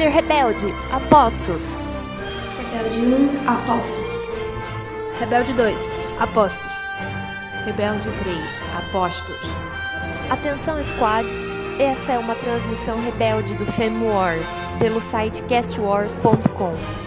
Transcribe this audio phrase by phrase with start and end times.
[0.00, 1.84] Líder rebelde, apostos.
[2.56, 4.30] Rebelde 1, apostos.
[5.18, 5.78] Rebelde 2,
[6.18, 6.72] apostos.
[7.66, 8.38] Rebelde 3,
[8.78, 9.36] apostos.
[10.30, 11.28] Atenção, squad!
[11.78, 16.99] Essa é uma transmissão rebelde do Fem Wars pelo site castwars.com.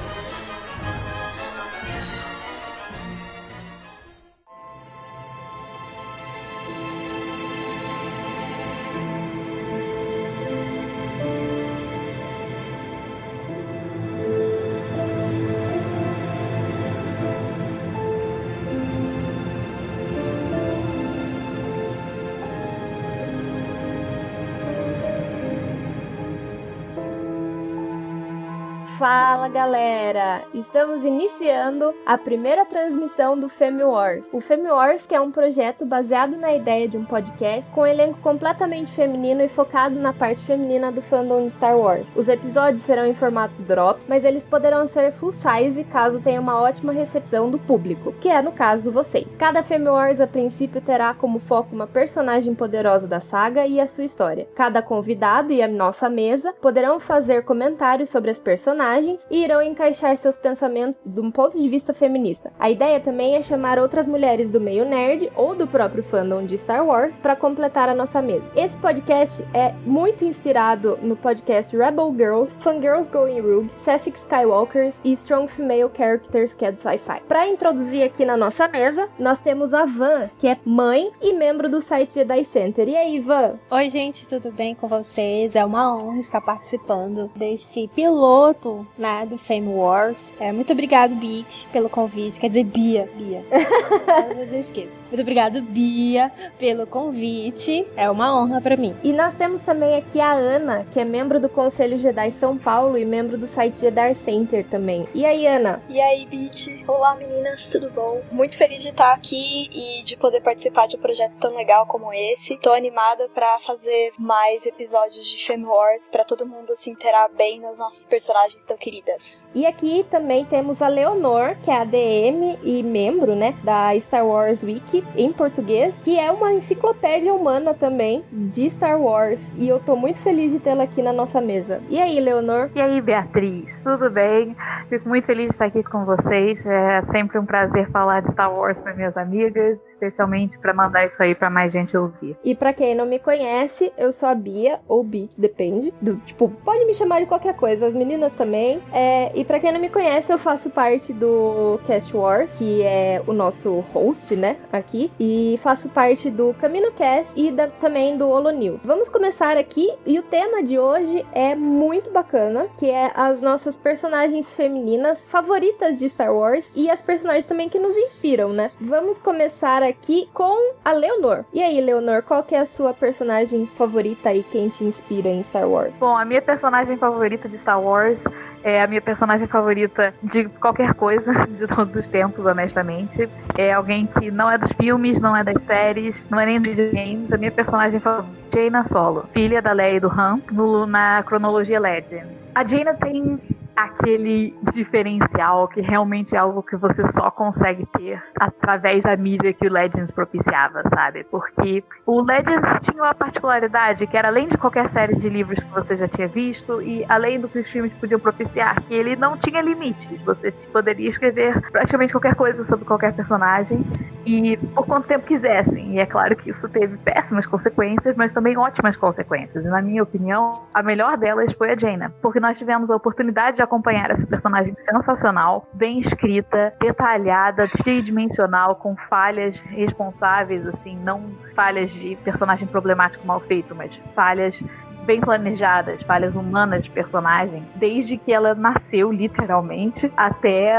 [30.14, 30.23] but
[30.54, 34.28] Estamos iniciando a primeira transmissão do Femi Wars.
[34.32, 37.86] O Femi Wars que é um projeto baseado na ideia de um podcast com um
[37.86, 42.06] elenco completamente feminino e focado na parte feminina do fandom de Star Wars.
[42.16, 46.62] Os episódios serão em formatos drops, mas eles poderão ser full size caso tenha uma
[46.62, 49.28] ótima recepção do público, que é no caso vocês.
[49.38, 53.88] Cada Femi Wars a princípio terá como foco uma personagem poderosa da saga e a
[53.88, 54.48] sua história.
[54.56, 60.18] Cada convidado e a nossa mesa poderão fazer comentários sobre as personagens e irão encaixar
[60.24, 62.52] seus pensamentos de um ponto de vista feminista.
[62.58, 66.58] A ideia também é chamar outras mulheres do meio nerd ou do próprio fandom de
[66.58, 68.46] Star Wars para completar a nossa mesa.
[68.56, 75.14] Esse podcast é muito inspirado no podcast Rebel Girls, Fangirls Going Rogue, Sapphic Skywalkers e
[75.14, 77.22] Strong Female Characters que é do sci-fi.
[77.28, 81.70] Para introduzir aqui na nossa mesa, nós temos a Van, que é mãe e membro
[81.70, 82.88] do site Jedi Center.
[82.88, 83.56] E aí, Van?
[83.70, 85.56] Oi, gente, tudo bem com vocês?
[85.56, 90.13] É uma honra estar participando deste piloto né, do Fame Wars.
[90.40, 92.40] É, muito obrigado, Beat, pelo convite.
[92.40, 93.44] Quer dizer, Bia, Bia.
[94.30, 95.04] Às vezes eu esqueço.
[95.10, 97.86] Muito obrigado, Bia, pelo convite.
[97.96, 98.96] É uma honra para mim.
[99.04, 102.98] E nós temos também aqui a Ana, que é membro do Conselho Jedi São Paulo
[102.98, 105.08] e membro do site Jedi Center também.
[105.14, 105.82] E aí, Ana?
[105.90, 106.84] E aí, Beat?
[106.88, 108.22] Olá, meninas, tudo bom?
[108.32, 112.12] Muito feliz de estar aqui e de poder participar de um projeto tão legal como
[112.14, 112.58] esse.
[112.58, 117.60] Tô animada para fazer mais episódios de Fame Wars para todo mundo se inteirar bem
[117.60, 119.50] nas nossas personagens tão queridas.
[119.56, 124.26] E aqui também temos a Leonor, que é a DM e membro, né, da Star
[124.26, 129.42] Wars Wiki em português, que é uma enciclopédia humana também de Star Wars.
[129.58, 131.82] E eu tô muito feliz de tê-la aqui na nossa mesa.
[131.90, 132.70] E aí, Leonor?
[132.76, 133.82] E aí, Beatriz?
[133.82, 134.56] Tudo bem?
[134.90, 136.66] Fico muito feliz de estar aqui com vocês.
[136.66, 141.22] É sempre um prazer falar de Star Wars para minhas amigas, especialmente para mandar isso
[141.22, 142.38] aí para mais gente ouvir.
[142.44, 145.94] E para quem não me conhece, eu sou a Bia ou Beat, depende.
[146.02, 147.88] Do, tipo, pode me chamar de qualquer coisa.
[147.88, 148.80] As meninas também também.
[148.92, 153.22] É, e para quem não me conhece, eu faço parte do Cast Wars, que é
[153.28, 155.12] o nosso host, né, aqui.
[155.20, 158.80] E faço parte do Camino Cast e da, também do Holo News.
[158.86, 163.76] Vamos começar aqui e o tema de hoje é muito bacana, que é as nossas
[163.76, 168.72] personagens femininas favoritas de Star Wars e as personagens também que nos inspiram, né?
[168.80, 171.44] Vamos começar aqui com a Leonor.
[171.52, 175.44] E aí, Leonor, qual que é a sua personagem favorita e quem te inspira em
[175.44, 175.98] Star Wars?
[175.98, 178.24] Bom, a minha personagem favorita de Star Wars
[178.64, 183.30] é a minha personagem favorita de qualquer coisa, de todos os tempos, honestamente.
[183.58, 186.70] É alguém que não é dos filmes, não é das séries, não é nem dos
[186.70, 187.32] videogames.
[187.32, 191.24] A minha personagem favorita é Jaina Solo, filha da Leia e do Han, no, na
[191.24, 192.52] cronologia Legends.
[192.54, 193.40] A Jaina tem
[193.76, 199.68] aquele diferencial que realmente é algo que você só consegue ter através da mídia que
[199.68, 201.24] o Legends propiciava, sabe?
[201.24, 205.72] Porque o Legends tinha uma particularidade que era além de qualquer série de livros que
[205.72, 209.38] você já tinha visto e além do que os filmes podiam propiciar, que ele não
[209.38, 210.22] tinha limites.
[210.24, 213.84] Você poderia escrever praticamente qualquer coisa sobre qualquer personagem
[214.26, 215.96] e por quanto tempo quisessem.
[215.96, 219.66] E é claro que isso teve péssimas consequências, mas também ótimas consequências.
[219.66, 223.58] E na minha opinião, a melhor delas foi a Jaina, porque nós tivemos a oportunidade
[223.58, 231.92] de acompanhar essa personagem sensacional, bem escrita, detalhada, tridimensional, com falhas responsáveis, assim, não falhas
[231.92, 234.64] de personagem problemático mal feito, mas falhas
[235.06, 240.70] bem planejadas, falhas humanas de personagem, desde que ela nasceu, literalmente, até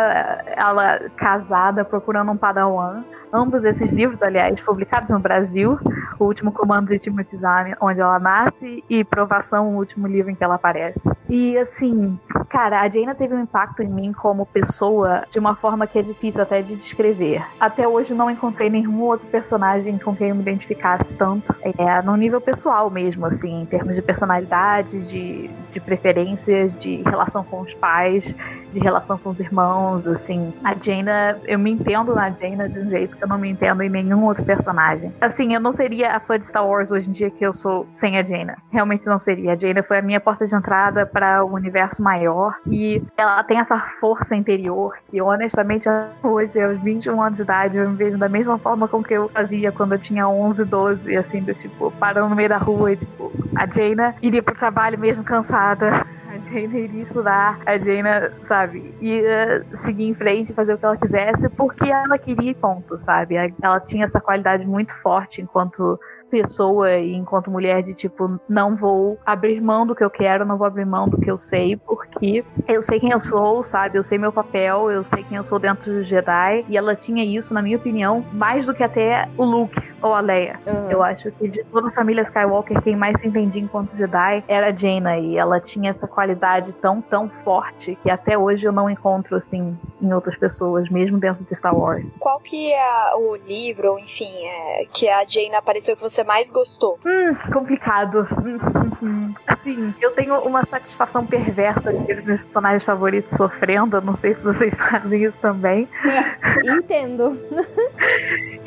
[0.56, 3.04] ela casada procurando um padawan
[3.34, 5.78] ambos esses livros, aliás, publicados no Brasil,
[6.18, 10.34] O Último Comando de Timothy Zahn, onde ela nasce, e Provação, o último livro em
[10.34, 11.10] que ela aparece.
[11.28, 15.86] E assim, cara, a Jaina teve um impacto em mim como pessoa de uma forma
[15.86, 17.44] que é difícil até de descrever.
[17.58, 21.54] Até hoje não encontrei nenhum outro personagem com quem eu me identificasse tanto.
[21.62, 27.42] É, no nível pessoal mesmo, assim, em termos de personalidade, de, de preferências, de relação
[27.42, 28.34] com os pais,
[28.74, 30.52] de relação com os irmãos, assim.
[30.62, 33.82] A Jaina, eu me entendo na Jaina de um jeito que eu não me entendo
[33.82, 35.12] em nenhum outro personagem.
[35.20, 37.86] Assim, eu não seria a fã de Star Wars hoje em dia que eu sou
[37.92, 38.58] sem a Jaina.
[38.70, 39.52] Realmente não seria.
[39.52, 43.58] A Jaina foi a minha porta de entrada para o universo maior e ela tem
[43.58, 45.88] essa força interior que, honestamente,
[46.22, 49.28] hoje, aos 21 anos de idade, eu me vejo da mesma forma com que eu
[49.28, 52.96] fazia quando eu tinha 11, 12, assim, do tipo, parando no meio da rua e,
[52.96, 56.04] tipo, a Jaina iria pro trabalho mesmo cansada.
[56.44, 61.48] Jaina iria estudar, a Jaina, sabe, ia seguir em frente, fazer o que ela quisesse,
[61.50, 63.36] porque ela queria ponto, sabe?
[63.62, 65.98] Ela tinha essa qualidade muito forte enquanto
[66.34, 70.58] pessoa e enquanto mulher de tipo, não vou abrir mão do que eu quero, não
[70.58, 73.98] vou abrir mão do que eu sei, porque eu sei quem eu sou, sabe?
[73.98, 76.64] Eu sei meu papel, eu sei quem eu sou dentro do Jedi.
[76.68, 80.20] E ela tinha isso, na minha opinião, mais do que até o Luke ou a
[80.20, 80.60] Leia.
[80.66, 80.90] Uhum.
[80.90, 84.68] Eu acho que de toda a família Skywalker, quem mais se entendia enquanto Jedi era
[84.68, 85.18] a Jaina.
[85.18, 89.76] E ela tinha essa qualidade tão, tão forte que até hoje eu não encontro, assim,
[90.02, 92.12] em outras pessoas, mesmo dentro de Star Wars.
[92.18, 96.98] Qual que é o livro, enfim, é, que a Jaina apareceu que você mais gostou?
[97.04, 98.28] Hum, complicado.
[99.46, 103.96] Assim, eu tenho uma satisfação perversa de ver os meus personagens favoritos sofrendo.
[103.96, 105.88] Eu não sei se vocês fazem isso também.
[106.64, 107.38] Entendo.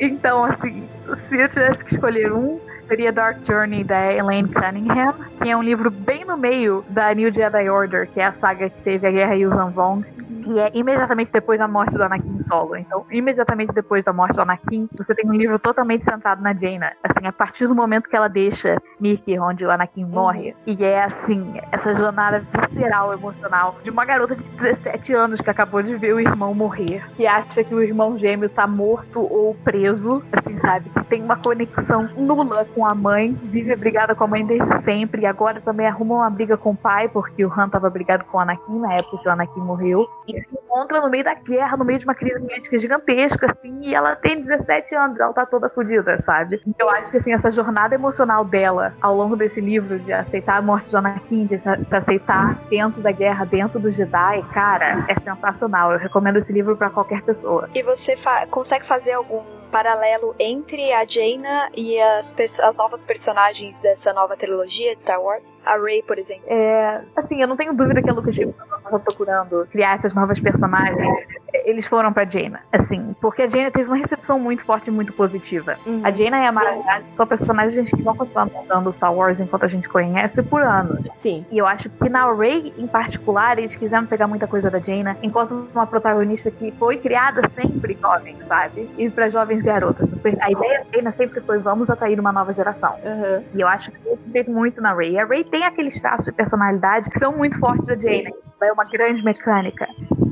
[0.00, 5.48] então, assim, se eu tivesse que escolher um, seria Dark Journey da Elaine Cunningham, que
[5.48, 8.80] é um livro bem no meio da New Jedi Order, que é a saga que
[8.82, 10.04] teve a Guerra Yuuzhan Vong
[10.48, 12.76] e é imediatamente depois da morte do Anakin Solo.
[12.76, 16.92] Então, imediatamente depois da morte do Anakin, você tem um livro totalmente centrado na Jaina.
[17.02, 20.10] Assim, a partir do momento que ela deixa Mickey, onde o Anakin uhum.
[20.10, 25.50] morre, e é assim, essa jornada visceral, emocional, de uma garota de 17 anos que
[25.50, 29.54] acabou de ver o irmão morrer, que acha que o irmão gêmeo tá morto ou
[29.54, 30.88] preso, assim, sabe?
[30.90, 35.22] Que tem uma conexão nula com a mãe, vive brigada com a mãe desde sempre,
[35.22, 38.38] e agora também arruma uma briga com o pai, porque o Han tava brigado com
[38.38, 40.08] o Anakin na época que o Anakin morreu.
[40.26, 43.80] E se encontra no meio da guerra, no meio de uma crise política gigantesca, assim,
[43.82, 46.60] e ela tem 17 anos, ela tá toda fodida, sabe?
[46.78, 50.62] Eu acho que, assim, essa jornada emocional dela, ao longo desse livro, de aceitar a
[50.62, 55.92] morte de Anakin, de se aceitar dentro da guerra, dentro do Jedi, cara, é sensacional.
[55.92, 57.68] Eu recomendo esse livro para qualquer pessoa.
[57.74, 63.78] E você fa consegue fazer algum paralelo entre a Jaina e as, as novas personagens
[63.78, 65.56] dessa nova trilogia de Star Wars?
[65.64, 66.44] A Rey, por exemplo.
[66.46, 71.26] É, assim, eu não tenho dúvida que a Lucasfilm estava procurando criar essas novas personagens.
[71.64, 75.12] Eles foram pra Jaina, assim, porque a Jaina teve uma recepção muito forte e muito
[75.12, 75.76] positiva.
[75.86, 76.00] Uhum.
[76.04, 79.68] A Jaina e a Mara são personagens que vão continuar montando Star Wars enquanto a
[79.68, 81.06] gente conhece por anos.
[81.20, 81.44] Sim.
[81.50, 85.16] E eu acho que na Rey, em particular, eles quiseram pegar muita coisa da Jaina,
[85.22, 88.88] enquanto uma protagonista que foi criada sempre jovem, sabe?
[88.96, 90.16] E para jovens garotas.
[90.40, 92.94] A ideia da Jaina sempre foi vamos atrair uma nova geração.
[93.04, 93.44] Uhum.
[93.54, 95.18] E eu acho que isso teve muito na Ray.
[95.18, 98.30] A Ray tem aqueles traços de personalidade que são muito fortes da Jaina.
[98.60, 99.86] Ela é uma grande mecânica.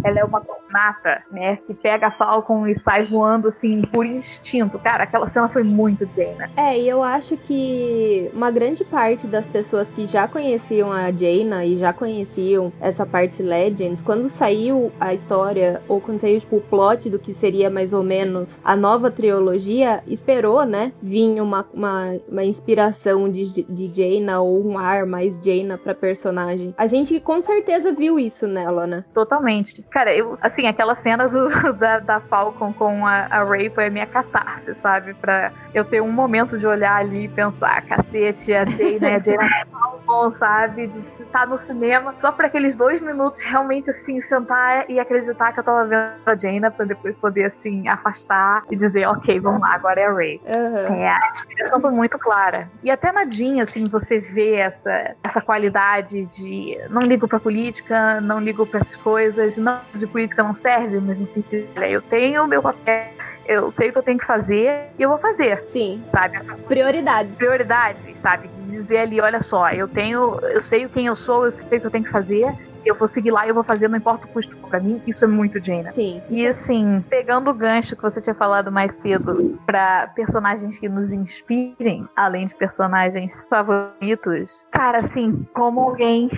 [0.05, 1.56] Ela é uma nata, né?
[1.67, 4.78] Que pega a Falcon e sai voando assim por instinto.
[4.78, 6.50] Cara, aquela cena foi muito Jaina.
[6.56, 11.64] É, e eu acho que uma grande parte das pessoas que já conheciam a Jaina
[11.64, 16.61] e já conheciam essa parte Legends, quando saiu a história, ou quando saiu tipo, o
[16.61, 20.93] plot do que seria mais ou menos a nova trilogia, esperou, né?
[21.03, 26.75] Vir uma, uma, uma inspiração de, de Jaina ou um ar mais Jaina pra personagem.
[26.77, 29.05] A gente com certeza viu isso nela, né?
[29.15, 29.83] Totalmente.
[29.85, 31.49] Cara, eu, assim, aquela cena do,
[31.79, 35.15] da, da Falcon com a, a Ray foi a minha catarse, sabe?
[35.15, 39.15] Pra eu ter um momento de olhar ali e pensar, cacete, a Jay, né?
[39.15, 40.87] A é Falcon, sabe?
[40.87, 45.61] De estar no cinema só para aqueles dois minutos realmente, assim, sentar e acreditar que
[45.61, 49.75] eu tava vendo a Jaina pra depois poder, assim, afastar e dizer, ok, vamos lá,
[49.75, 50.41] agora é a Ray.
[50.45, 50.95] Uhum.
[50.95, 52.69] É, a inspiração foi muito clara.
[52.83, 58.21] E até na Jean, assim, você vê essa, essa qualidade de não ligo pra política,
[58.21, 62.45] não ligo para essas coisas, não de política não serve, mas no sentido, eu tenho
[62.45, 63.07] o meu papel,
[63.47, 65.63] eu sei o que eu tenho que fazer e eu vou fazer.
[65.69, 66.03] Sim.
[66.11, 66.39] Sabe?
[66.67, 67.35] Prioridades.
[67.37, 68.49] Prioridades, sabe?
[68.49, 71.81] De dizer ali, olha só, eu tenho, eu sei quem eu sou, eu sei o
[71.81, 72.53] que eu tenho que fazer
[72.88, 75.25] eu vou seguir lá e eu vou fazer, não importa o custo pra mim, isso
[75.25, 75.93] é muito Jaina.
[75.93, 76.23] Sim.
[76.31, 81.12] E assim, pegando o gancho que você tinha falado mais cedo para personagens que nos
[81.12, 86.28] inspirem, além de personagens favoritos, cara, assim, como alguém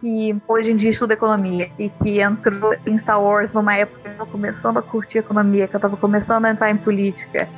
[0.00, 4.08] que hoje em dia estuda economia e que entrou em Star Wars numa época que
[4.08, 7.48] eu tava começando a curtir economia, que eu tava começando a entrar em política,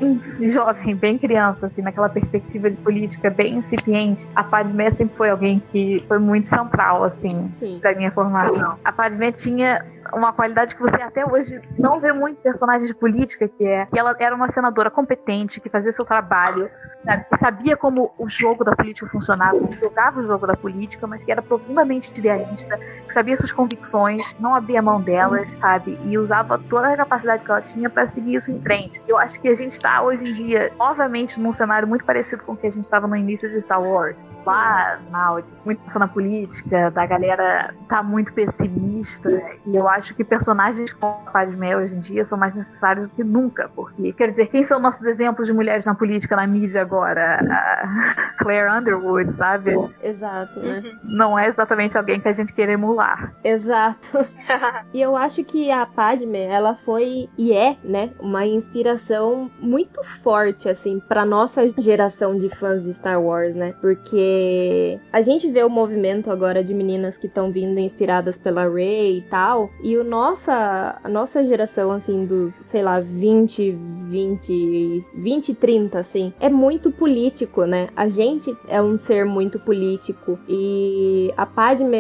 [0.41, 5.61] jovem, bem criança, assim, naquela perspectiva de política bem incipiente, a Padmé sempre foi alguém
[5.61, 7.79] que foi muito central, assim, Sim.
[7.81, 8.79] pra minha formação.
[8.85, 13.49] A Padmé tinha uma qualidade que você até hoje não vê muito personagem de política,
[13.49, 16.71] que é que ela era uma senadora competente, que fazia seu trabalho,
[17.03, 17.25] sabe?
[17.25, 21.25] Que sabia como o jogo da política funcionava, que jogava o jogo da política, mas
[21.25, 25.99] que era profundamente idealista, que sabia suas convicções, não abria mão delas, sabe?
[26.05, 29.01] E usava toda a capacidade que ela tinha para seguir isso em frente.
[29.07, 32.53] Eu acho que a gente está hoje em dia, novamente, num cenário muito parecido com
[32.53, 34.29] o que a gente estava no início de Star Wars.
[34.45, 39.31] Lá na muito na política, da galera tá muito pessimista.
[39.65, 43.15] E eu acho que personagens como a Padmé hoje em dia são mais necessários do
[43.15, 43.71] que nunca.
[43.75, 47.41] Porque, quer dizer, quem são nossos exemplos de mulheres na política, na mídia agora?
[47.41, 49.73] A Claire Underwood, sabe?
[50.03, 50.83] Exato, né?
[51.05, 53.35] Não é exatamente alguém que a gente quer emular.
[53.43, 54.25] Exato.
[54.95, 60.69] e eu acho que a Padme, ela foi e é, né, uma inspiração muito forte,
[60.69, 63.75] assim, pra nossa geração de fãs de Star Wars, né?
[63.81, 69.19] Porque a gente vê o movimento agora de meninas que estão vindo inspiradas pela Rey
[69.19, 75.55] e tal, e o nossa, a nossa geração, assim, dos, sei lá, 20, 20, 20,
[75.55, 77.89] 30, assim, é muito político, né?
[77.97, 81.96] A gente é um ser muito político e a Padme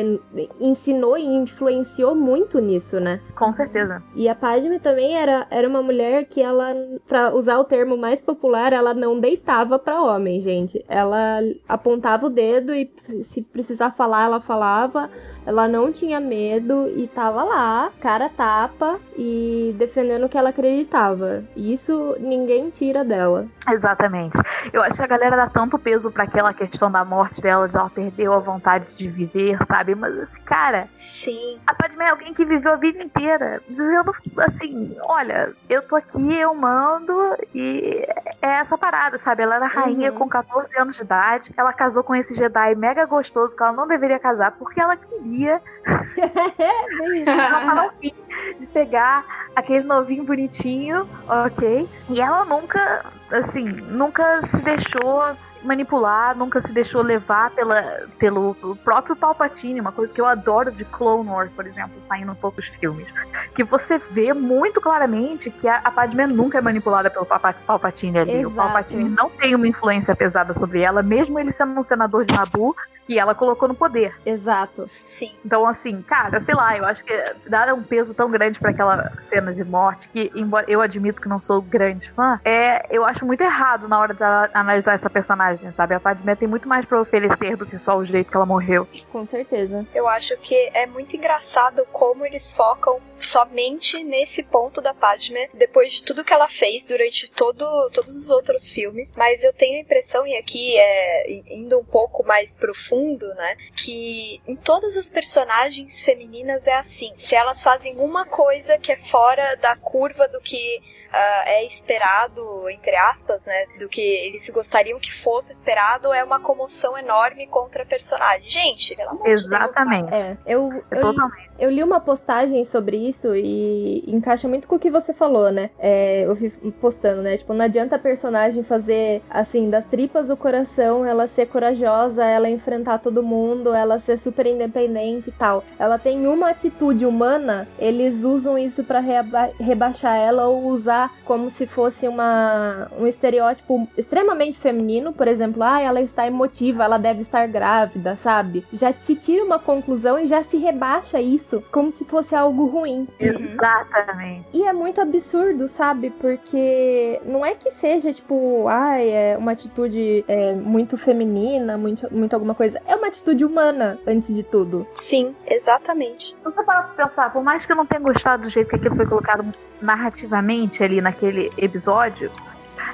[0.60, 3.20] ensinou e influenciou muito nisso, né?
[3.36, 4.02] Com certeza.
[4.14, 6.74] E a Padme também era, era uma mulher que ela,
[7.06, 10.84] pra usar o termo mais popular, ela não deitava pra homem, gente.
[10.88, 12.90] Ela apontava o dedo e
[13.24, 15.10] se precisar falar, ela falava.
[15.46, 21.44] Ela não tinha medo e tava lá, cara tapa e defendendo o que ela acreditava.
[21.54, 23.46] E isso ninguém tira dela.
[23.70, 24.36] Exatamente.
[24.72, 27.76] Eu acho que a galera dá tanto peso para aquela questão da morte dela, de
[27.76, 29.94] ela perdeu a vontade de viver, sabe?
[29.94, 30.88] Mas esse cara.
[30.94, 31.58] Sim.
[31.66, 36.34] A Padme é alguém que viveu a vida inteira, dizendo assim: olha, eu tô aqui,
[36.34, 37.12] eu mando,
[37.54, 38.04] e
[38.42, 39.42] é essa parada, sabe?
[39.42, 40.18] Ela era rainha Uhum.
[40.18, 43.86] com 14 anos de idade, ela casou com esse Jedi mega gostoso que ela não
[43.86, 45.35] deveria casar porque ela queria
[48.00, 48.14] fim
[48.58, 49.24] de pegar
[49.54, 51.88] aquele novinho bonitinho, ok?
[52.10, 58.76] E ela nunca, assim, nunca se deixou manipular, nunca se deixou levar pela, pelo, pelo
[58.76, 62.56] próprio Palpatine, uma coisa que eu adoro de Clone Wars, por exemplo, saindo um pouco
[62.56, 63.06] dos filmes,
[63.54, 68.46] que você vê muito claramente que a, a Padmé nunca é manipulada pelo Palpatine ali.
[68.46, 68.54] O Exato.
[68.54, 72.76] Palpatine não tem uma influência pesada sobre ela, mesmo ele sendo um senador de Naboo,
[73.06, 74.14] que ela colocou no poder.
[74.26, 74.90] Exato.
[75.02, 75.32] Sim.
[75.44, 77.14] Então, assim, cara, sei lá, eu acho que
[77.48, 81.28] dar um peso tão grande pra aquela cena de morte, que, embora eu admito que
[81.28, 85.08] não sou grande fã, é, eu acho muito errado na hora de a- analisar essa
[85.08, 85.94] personagem, sabe?
[85.94, 88.88] A Padmé tem muito mais pra oferecer do que só o jeito que ela morreu.
[89.12, 89.86] Com certeza.
[89.94, 95.92] Eu acho que é muito engraçado como eles focam somente nesse ponto da Padme, depois
[95.94, 99.12] de tudo que ela fez durante todo, todos os outros filmes.
[99.16, 102.95] Mas eu tenho a impressão, e aqui é indo um pouco mais profundo,
[103.34, 103.56] né?
[103.76, 107.14] Que em todas as personagens femininas é assim.
[107.18, 110.80] Se elas fazem uma coisa que é fora da curva do que
[111.12, 113.66] ah, é esperado, entre aspas, né?
[113.78, 118.48] Do que eles gostariam que fosse esperado, é uma comoção enorme contra a personagem.
[118.48, 119.44] Gente, pelo amor de Deus.
[119.44, 120.14] Exatamente.
[120.14, 121.45] É, eu, eu, totalmente.
[121.58, 125.70] Eu li uma postagem sobre isso e encaixa muito com o que você falou, né?
[125.78, 127.36] É, eu vi postando, né?
[127.36, 132.48] Tipo, não adianta a personagem fazer, assim, das tripas do coração, ela ser corajosa, ela
[132.48, 135.64] enfrentar todo mundo, ela ser super independente e tal.
[135.78, 141.50] Ela tem uma atitude humana, eles usam isso pra reba rebaixar ela ou usar como
[141.50, 147.22] se fosse uma, um estereótipo extremamente feminino, por exemplo, ah, ela está emotiva, ela deve
[147.22, 148.64] estar grávida, sabe?
[148.72, 153.06] Já se tira uma conclusão e já se rebaixa isso como se fosse algo ruim.
[153.18, 154.46] Exatamente.
[154.52, 156.10] E é muito absurdo, sabe?
[156.10, 162.34] Porque não é que seja, tipo, ai, é uma atitude é, muito feminina, muito, muito
[162.34, 162.80] alguma coisa.
[162.86, 164.86] É uma atitude humana, antes de tudo.
[164.96, 166.34] Sim, exatamente.
[166.38, 168.76] Se você parar pra pensar, por mais que eu não tenha gostado do jeito que
[168.76, 169.44] aquilo foi colocado
[169.80, 172.30] narrativamente ali naquele episódio,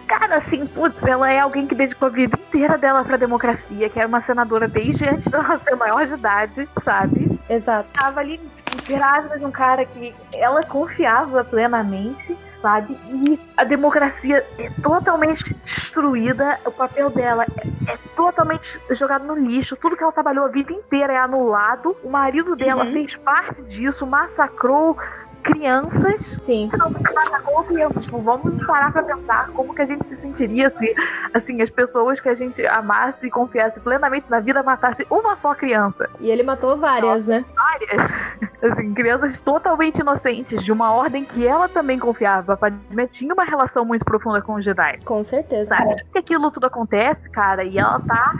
[0.07, 3.99] cara, assim, putz, ela é alguém que dedicou a vida inteira dela pra democracia, que
[3.99, 7.32] era uma senadora desde antes dela ser maior de idade, sabe?
[7.49, 7.89] Exato.
[7.93, 8.41] Tava ali
[8.87, 12.37] grávida de um cara que ela confiava plenamente.
[12.63, 12.97] Sabe?
[13.09, 19.77] E a democracia é totalmente destruída, o papel dela é, é totalmente jogado no lixo,
[19.77, 21.97] tudo que ela trabalhou a vida inteira é anulado.
[22.05, 22.93] O marido dela Uhum.
[22.93, 24.97] fez parte disso, massacrou
[25.43, 26.39] crianças.
[26.43, 26.71] Sim.
[26.77, 26.93] Não,
[27.65, 28.05] crianças.
[28.05, 30.95] Tipo, vamos parar pra pensar como que a gente se sentiria se,
[31.33, 35.55] assim, as pessoas que a gente amasse e confiasse plenamente na vida matasse uma só
[35.55, 37.43] criança E ele matou várias, né?
[37.55, 38.13] várias,
[38.63, 42.55] assim, crianças totalmente inocentes, de uma ordem que ela também confiava.
[42.55, 44.99] A Padmé tinha uma relação muito profunda com os Jedi.
[45.05, 45.77] Com certeza.
[45.77, 45.97] Sabe?
[46.13, 48.35] Que aquilo tudo acontece, cara, e ela tá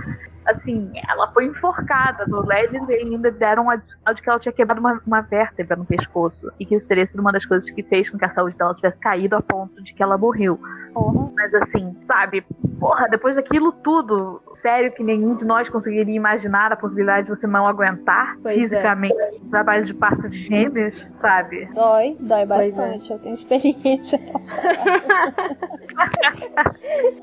[0.45, 2.27] assim, ela foi enforcada.
[2.27, 5.85] No Legends eles ainda deram a de que ela tinha quebrado uma, uma vértebra no
[5.85, 6.51] pescoço.
[6.59, 8.75] E que isso teria sido uma das coisas que fez com que a saúde dela
[8.75, 10.61] tivesse caído a ponto de que ela morreu.
[10.95, 11.33] Uhum.
[11.35, 12.45] Mas assim, sabe,
[12.83, 17.47] porra, depois daquilo tudo, sério que nenhum de nós conseguiria imaginar a possibilidade de você
[17.47, 18.59] não aguentar pois é.
[18.59, 19.31] fisicamente é.
[19.41, 21.67] o trabalho de parto de gêmeos, sabe?
[21.75, 22.47] Dói, dói é.
[22.47, 23.13] bastante.
[23.13, 23.15] É.
[23.15, 24.19] Eu tenho experiência.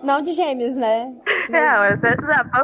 [0.01, 1.13] não de gêmeos, né?
[1.51, 2.07] É, você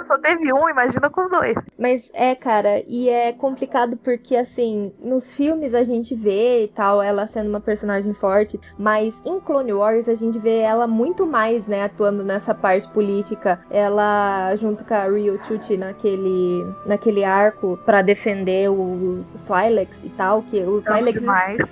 [0.03, 1.57] só teve um, imagina com dois.
[1.77, 7.01] Mas é, cara, e é complicado porque, assim, nos filmes a gente vê e tal,
[7.01, 11.67] ela sendo uma personagem forte, mas em Clone Wars a gente vê ela muito mais,
[11.67, 13.59] né, atuando nessa parte política.
[13.69, 20.09] Ela, junto com a Ryo Chuchi naquele, naquele arco para defender os, os Twi'leks e
[20.09, 21.21] tal, que os Twi'leks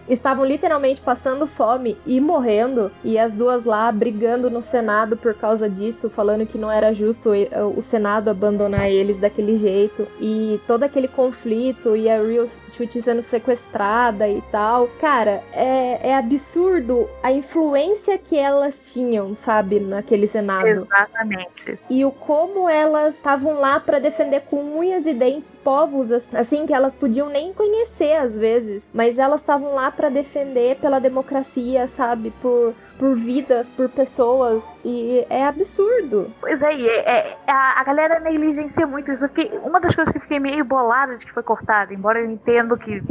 [0.10, 5.70] estavam literalmente passando fome e morrendo, e as duas lá brigando no Senado por causa
[5.70, 7.30] disso, falando que não era justo
[7.76, 13.22] o Senado abandonar eles daquele jeito, e todo aquele conflito, e a Ryo Chuchi sendo
[13.22, 14.88] sequestrada e tal.
[15.00, 20.68] Cara, é, é absurdo a influência que elas tinham, sabe, naquele Senado.
[20.68, 21.80] Exatamente.
[21.90, 26.74] E o como elas estavam lá para defender com unhas e dentes povos assim que
[26.74, 32.32] elas podiam nem conhecer às vezes, mas elas estavam lá para defender pela democracia, sabe,
[32.42, 36.32] por por vidas, por pessoas, e é absurdo.
[36.40, 39.28] Pois é, e é, é a, a, galera negligencia muito isso.
[39.30, 42.78] Fiquei, uma das coisas que fiquei meio bolada de que foi cortada, embora eu entendo
[42.78, 43.02] que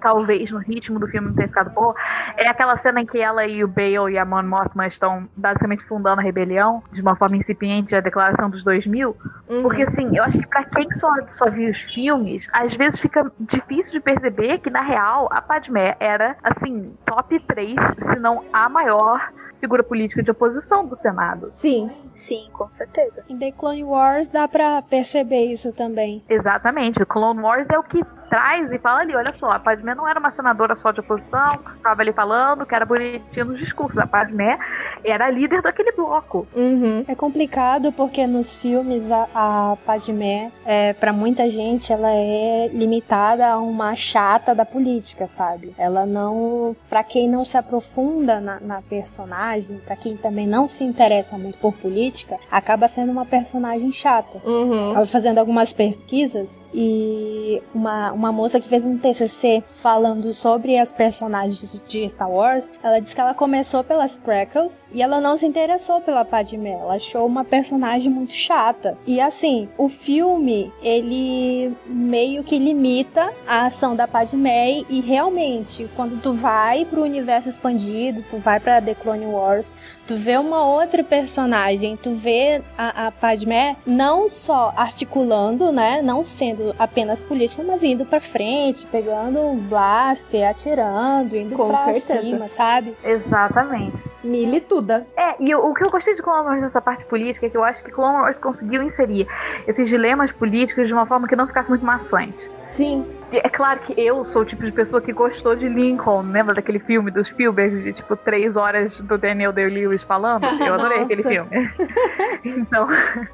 [0.00, 1.94] talvez no ritmo do filme não tenha ficado boa,
[2.36, 5.84] é aquela cena em que ela e o Bale e a Mon Mothma estão basicamente
[5.84, 9.16] fundando a rebelião de uma forma incipiente, a declaração dos 2000.
[9.48, 9.62] Uhum.
[9.62, 13.30] Porque, assim, eu acho que pra quem só, só viu os filmes, às vezes fica
[13.38, 18.68] difícil de perceber que, na real, a Padmé era, assim, top 3, se não a
[18.68, 19.30] maior
[19.60, 21.52] figura política de oposição do Senado.
[21.56, 21.90] Sim.
[22.14, 23.24] Sim, com certeza.
[23.28, 26.24] Em The Clone Wars dá pra perceber isso também.
[26.28, 27.02] Exatamente.
[27.02, 30.06] O Clone Wars é o que traz e fala ali, olha só, a Padmé não
[30.06, 33.98] era uma senadora só de oposição, estava ali falando que era bonitinho nos discursos.
[33.98, 34.56] A Padmé
[35.04, 36.46] era a líder daquele bloco.
[36.54, 37.04] Uhum.
[37.08, 43.48] É complicado porque nos filmes a, a Padmé, é, para muita gente, ela é limitada
[43.48, 45.74] a uma chata da política, sabe?
[45.76, 50.84] Ela não, para quem não se aprofunda na, na personagem, para quem também não se
[50.84, 54.40] interessa muito por política, acaba sendo uma personagem chata.
[54.44, 54.94] Uhum.
[54.94, 60.92] Tava fazendo algumas pesquisas e uma uma moça que fez um TCC falando sobre as
[60.92, 65.46] personagens de Star Wars, ela disse que ela começou pelas prequels e ela não se
[65.46, 68.98] interessou pela Padmé, ela achou uma personagem muito chata.
[69.06, 76.20] E assim, o filme, ele meio que limita a ação da Padmé e realmente, quando
[76.20, 79.74] tu vai pro universo expandido, tu vai para The Clone Wars,
[80.06, 86.24] tu vê uma outra personagem, tu vê a, a Padmé não só articulando, né, não
[86.24, 92.20] sendo apenas política, mas indo pra frente, pegando um blaster, atirando, indo Com pra certeza.
[92.20, 92.96] cima, sabe?
[93.02, 93.96] Exatamente.
[94.22, 95.06] Milituda.
[95.16, 97.56] É, e o, o que eu gostei de Clone Wars nessa parte política é que
[97.56, 99.26] eu acho que Clone Wars conseguiu inserir
[99.66, 102.50] esses dilemas políticos de uma forma que não ficasse muito maçante.
[102.72, 103.06] Sim.
[103.32, 106.80] É claro que eu sou o tipo de pessoa que gostou de Lincoln, lembra daquele
[106.80, 110.44] filme do Spielberg de tipo três horas do Daniel Day-Lewis falando?
[110.66, 111.48] Eu adorei aquele filme.
[112.44, 112.86] então,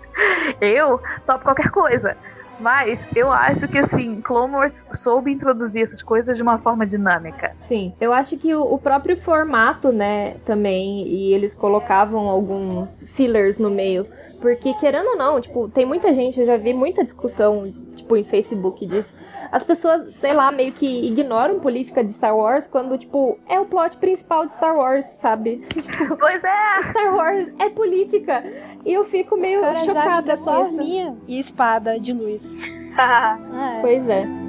[0.60, 2.16] eu topo qualquer coisa.
[2.58, 7.54] Mas eu acho que assim, Clone Wars soube introduzir essas coisas de uma forma dinâmica.
[7.60, 13.58] Sim, eu acho que o, o próprio formato, né, também, e eles colocavam alguns fillers
[13.58, 14.06] no meio.
[14.40, 18.24] Porque, querendo ou não, tipo, tem muita gente, eu já vi muita discussão, tipo, em
[18.24, 19.14] Facebook disso
[19.50, 23.66] as pessoas, sei lá, meio que ignoram política de Star Wars quando, tipo, é o
[23.66, 25.66] plot principal de Star Wars, sabe?
[26.18, 26.90] Pois é!
[26.90, 28.44] Star Wars é política.
[28.84, 32.58] E eu fico meio Os chocada é só arminha e espada de luz.
[32.98, 33.80] é.
[33.80, 34.45] Pois é.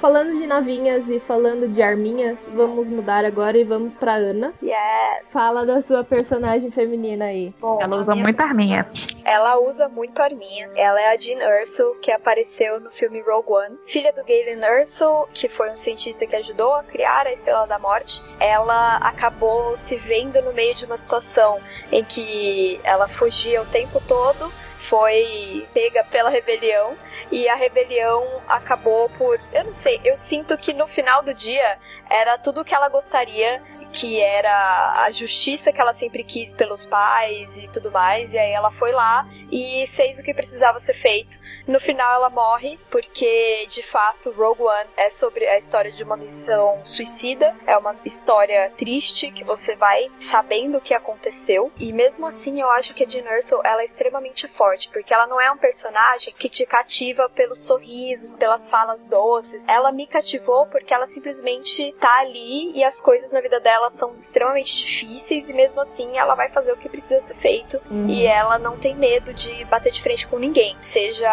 [0.00, 4.54] Falando de navinhas e falando de arminhas, vamos mudar agora e vamos pra Ana.
[4.62, 5.28] Yes!
[5.30, 7.54] Fala da sua personagem feminina aí.
[7.60, 8.86] Bom, ela usa muito arminha.
[9.26, 10.70] Ela usa muito arminha.
[10.74, 13.78] Ela é a Jean Erso, que apareceu no filme Rogue One.
[13.84, 17.78] Filha do Galen Erso, que foi um cientista que ajudou a criar a Estrela da
[17.78, 18.22] Morte.
[18.40, 21.60] Ela acabou se vendo no meio de uma situação
[21.92, 26.96] em que ela fugia o tempo todo, foi pega pela rebelião
[27.30, 29.40] e a rebelião acabou por.
[29.52, 32.88] Eu não sei, eu sinto que no final do dia era tudo o que ela
[32.88, 33.62] gostaria
[33.92, 38.32] que era a justiça que ela sempre quis pelos pais e tudo mais.
[38.32, 41.38] E aí ela foi lá e fez o que precisava ser feito.
[41.66, 46.16] No final ela morre porque de fato Rogue One é sobre a história de uma
[46.16, 51.72] missão suicida, é uma história triste que você vai sabendo o que aconteceu.
[51.78, 55.26] E mesmo assim eu acho que a Jean Erso ela é extremamente forte, porque ela
[55.26, 59.64] não é um personagem que te cativa pelos sorrisos, pelas falas doces.
[59.66, 64.14] Ela me cativou porque ela simplesmente tá ali e as coisas na vida dela são
[64.16, 68.08] extremamente difíceis e mesmo assim ela vai fazer o que precisa ser feito Uhum.
[68.08, 71.30] e ela não tem medo de bater de frente com ninguém, seja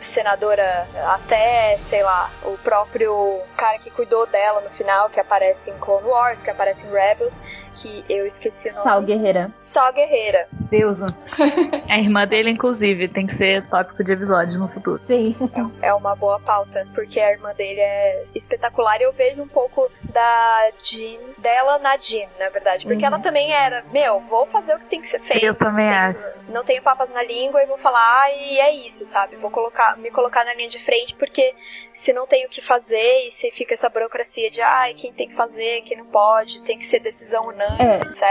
[0.00, 5.78] senadora até, sei lá, o próprio cara que cuidou dela no final, que aparece em
[5.78, 7.40] Clone Wars, que aparece em Rebels,
[7.74, 8.84] que eu esqueci o nome.
[8.84, 9.50] Sal Guerreira.
[9.56, 10.48] Sal Guerreira.
[10.70, 11.00] Deus.
[11.90, 15.00] A irmã dele, inclusive, tem que ser tópico de episódios no futuro.
[15.06, 15.34] Sim.
[15.82, 19.90] É uma boa pauta, porque a irmã dele é espetacular e eu vejo um pouco
[20.12, 22.84] da Jean, dela na Jean, na verdade.
[22.86, 23.06] Porque Uhum.
[23.14, 25.44] ela também era, meu, vou fazer o que tem que ser feito.
[25.44, 26.34] Eu também não tenho- acho.
[26.48, 29.36] Não tenho papas na língua e vou falar e é isso, sabe?
[29.36, 31.54] Vou colocar, me colocar na linha de frente porque
[31.92, 35.28] se não tem o que fazer e se fica essa burocracia de ai, quem tem
[35.28, 37.96] que fazer, quem não pode, tem que ser decisão unânime, É.
[37.96, 38.22] etc.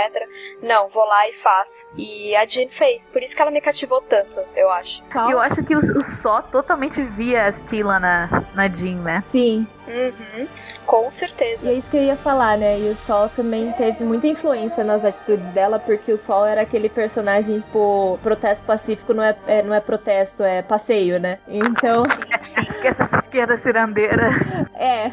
[0.61, 1.87] Não, vou lá e faço.
[1.97, 5.03] E a Jean fez, por isso que ela me cativou tanto, eu acho.
[5.27, 9.23] E eu acho que o, o Só totalmente via a Stila na, na Jean, né?
[9.31, 9.67] Sim.
[9.87, 10.47] Uhum,
[10.89, 11.59] com certeza.
[11.63, 12.79] E é isso que eu ia falar, né?
[12.79, 16.89] E o Sol também teve muita influência nas atitudes dela, porque o Sol era aquele
[16.89, 21.37] personagem, tipo, protesto pacífico não é, é- não é protesto, é passeio, né?
[21.47, 22.03] Então,
[22.69, 24.29] Esqueça essa esquerda cirandeira.
[24.73, 25.11] é,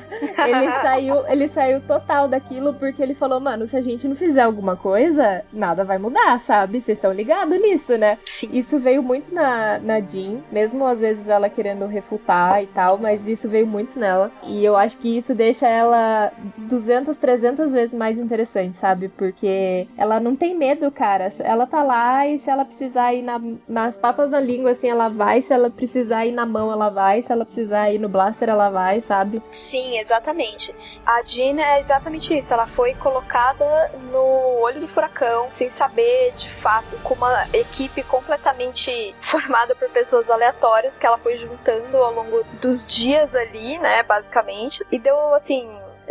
[0.48, 4.42] ele saiu, ele saiu total daquilo porque ele falou, mano, se a gente não fizer
[4.42, 6.80] alguma coisa, nada vai mudar, sabe?
[6.80, 8.16] Vocês estão ligados nisso, né?
[8.24, 8.48] Sim.
[8.52, 13.20] Isso veio muito na, na Jean, mesmo às vezes ela querendo refutar e tal, mas
[13.26, 14.30] isso veio muito nela.
[14.42, 19.09] E eu acho que isso deixa ela 200, 300 vezes mais interessante, sabe?
[19.09, 21.33] Porque ela não tem medo, cara.
[21.40, 25.09] Ela tá lá e se ela precisar ir na- nas papas da língua, assim, ela
[25.09, 25.42] vai.
[25.42, 27.22] Se ela precisar ir na mão, ela vai.
[27.22, 29.42] Se ela precisar ir no blaster, ela vai, sabe?
[29.50, 30.74] Sim, exatamente.
[31.05, 32.52] A Jean é exatamente isso.
[32.52, 33.64] Ela foi colocada
[34.12, 40.29] no olho do furacão, sem saber de fato, com uma equipe completamente formada por pessoas
[40.31, 44.85] aleatórias que ela foi juntando ao longo dos dias ali, né, basicamente.
[44.90, 45.55] E deu assim.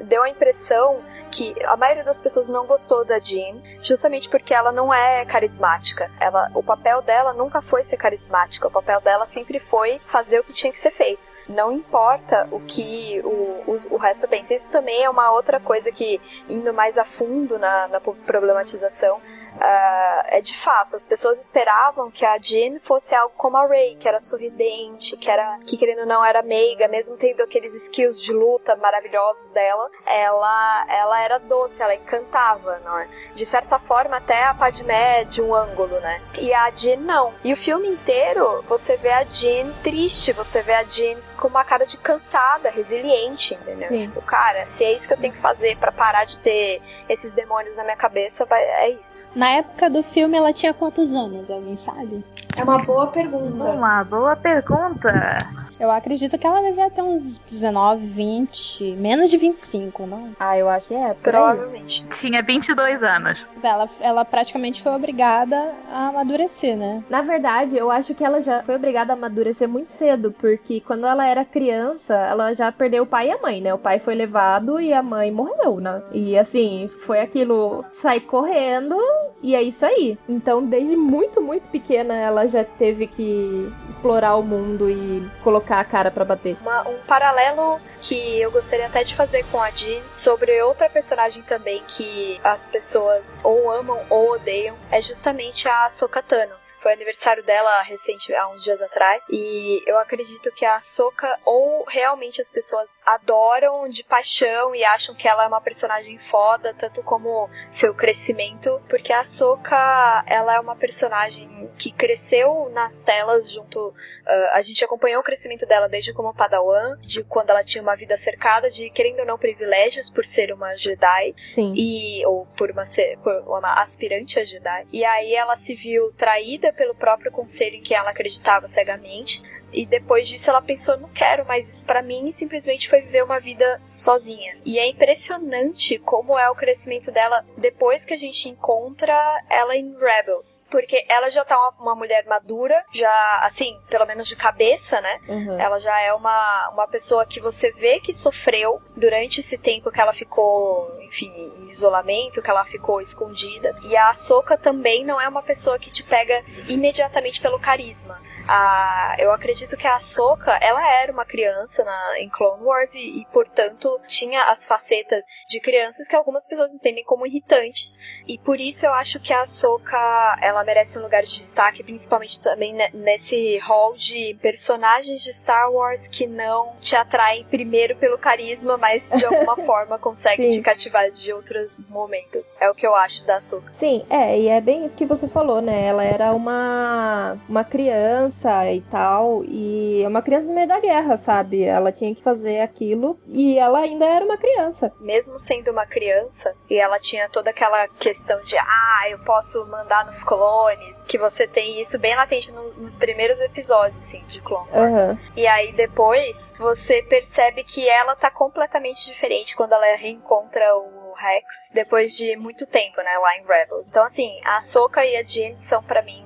[0.03, 4.71] Deu a impressão que a maioria das pessoas não gostou da Jean, justamente porque ela
[4.71, 6.11] não é carismática.
[6.19, 8.67] Ela, o papel dela nunca foi ser carismática.
[8.67, 11.31] O papel dela sempre foi fazer o que tinha que ser feito.
[11.47, 14.53] Não importa o que o, o, o resto pensa.
[14.53, 19.21] Isso também é uma outra coisa que, indo mais a fundo na, na problematização,
[19.59, 23.95] ah, é de fato, as pessoas esperavam que a Jean fosse algo como a Rey,
[23.95, 28.21] que era sorridente, que era, que querendo ou não era meiga, mesmo tendo aqueles skills
[28.21, 33.07] de luta maravilhosos dela, ela, ela era doce, ela encantava, não é?
[33.33, 36.21] De certa forma, até a Padmé de um ângulo, né?
[36.39, 37.33] E a Jean não.
[37.43, 41.63] E o filme inteiro, você vê a Jean triste, você vê a Jean com uma
[41.63, 43.89] cara de cansada, resiliente, entendeu?
[43.89, 43.99] Sim.
[43.99, 47.33] Tipo, cara, se é isso que eu tenho que fazer pra parar de ter esses
[47.33, 49.29] demônios na minha cabeça, vai- é isso.
[49.35, 51.49] Na época do filme, ela tinha quantos anos?
[51.49, 52.23] Alguém sabe?
[52.55, 53.63] É uma boa pergunta.
[53.65, 55.64] Uma boa pergunta.
[55.79, 60.29] Eu acredito que ela devia ter uns 19, 20, menos de 25, não?
[60.39, 61.13] Ah, eu acho que é.
[61.13, 62.05] Provavelmente.
[62.11, 63.45] Tinha 22 anos.
[63.53, 67.03] Mas ela, ela praticamente foi obrigada a amadurecer, né?
[67.09, 71.05] Na verdade, eu acho que ela já foi obrigada a amadurecer muito cedo, porque quando
[71.05, 73.73] ela era criança, ela já perdeu o pai e a mãe, né?
[73.73, 76.01] O pai foi levado e a mãe morreu, né?
[76.13, 78.95] E assim, foi aquilo, sai correndo
[79.41, 80.17] e é isso aí.
[80.27, 85.83] Então, desde muito, muito pequena, ela já teve que explorar o mundo e colocar a
[85.85, 86.57] cara pra bater.
[86.61, 91.43] Uma- um paralelo que eu gostaria até de fazer com a Jean sobre outra personagem
[91.43, 96.53] também que as pessoas ou amam ou odeiam é justamente a Ahsoka Tano.
[96.81, 99.19] Foi aniversário dela recente, há uns dias atrás.
[99.27, 105.15] E eu acredito que a Ahsoka, ou realmente as pessoas adoram de paixão e acham
[105.15, 108.79] que ela é uma personagem foda, tanto como seu crescimento.
[108.87, 113.93] Porque a Ahsoka, ela é uma personagem que cresceu nas telas junto
[114.25, 117.95] Uh, a gente acompanhou o crescimento dela desde como Padawan, de quando ela tinha uma
[117.95, 121.75] vida cercada de, querendo ou não, privilégios por ser uma Jedi, Sim.
[121.77, 124.87] e, ou por uma, ser- por uma aspirante a Jedi.
[124.91, 129.43] E aí ela se viu traída pelo próprio conselho em que ela acreditava cegamente.
[129.71, 133.23] E depois disso ela pensou, não quero mais isso para mim e simplesmente foi viver
[133.23, 134.57] uma vida sozinha.
[134.65, 139.13] E é impressionante como é o crescimento dela depois que a gente encontra
[139.49, 144.27] ela em Rebels, porque ela já tá uma, uma mulher madura, já assim, pelo menos
[144.27, 145.19] de cabeça, né?
[145.27, 145.59] Uhum.
[145.59, 149.99] Ela já é uma, uma pessoa que você vê que sofreu durante esse tempo que
[149.99, 153.75] ela ficou, enfim, em isolamento, que ela ficou escondida.
[153.83, 158.21] E a Ahsoka também não é uma pessoa que te pega imediatamente pelo carisma.
[158.47, 163.21] A, eu acredito que a Ahsoka, ela era uma criança na, em Clone Wars e,
[163.21, 167.99] e, portanto, tinha as facetas de crianças que algumas pessoas entendem como irritantes.
[168.27, 169.97] E por isso eu acho que a Ahsoka,
[170.41, 176.07] ela merece um lugar de destaque, principalmente também nesse hall de personagens de Star Wars
[176.07, 181.33] que não te atraem primeiro pelo carisma, mas de alguma forma conseguem te cativar de
[181.33, 182.53] outros momentos.
[182.59, 183.71] É o que eu acho da Ahsoka.
[183.73, 185.85] Sim, é, e é bem isso que você falou, né?
[185.85, 188.34] Ela era uma, uma criança
[188.73, 191.63] e tal, e é uma criança no meio da guerra, sabe?
[191.63, 194.91] Ela tinha que fazer aquilo e ela ainda era uma criança.
[194.99, 200.05] Mesmo sendo uma criança, e ela tinha toda aquela questão de, ah, eu posso mandar
[200.05, 204.69] nos clones, que você tem isso bem latente no, nos primeiros episódios, assim, de Clone
[204.71, 204.97] Wars.
[204.97, 205.17] Uhum.
[205.35, 211.71] E aí depois você percebe que ela tá completamente diferente quando ela reencontra o Rex
[211.73, 213.87] depois de muito tempo, né, lá em Rebels.
[213.87, 216.24] Então, assim, a Soka e a Jean são para mim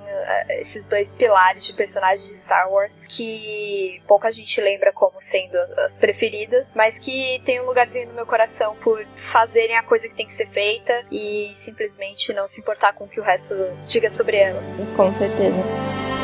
[0.50, 5.98] esses dois pilares de personagens de Star Wars que pouca gente lembra como sendo as
[5.98, 10.28] preferidas, mas que tem um lugarzinho no meu coração por fazerem a coisa que tem
[10.28, 14.38] que ser feita e simplesmente não se importar com o que o resto diga sobre
[14.38, 14.76] elas.
[14.96, 16.19] Com certeza.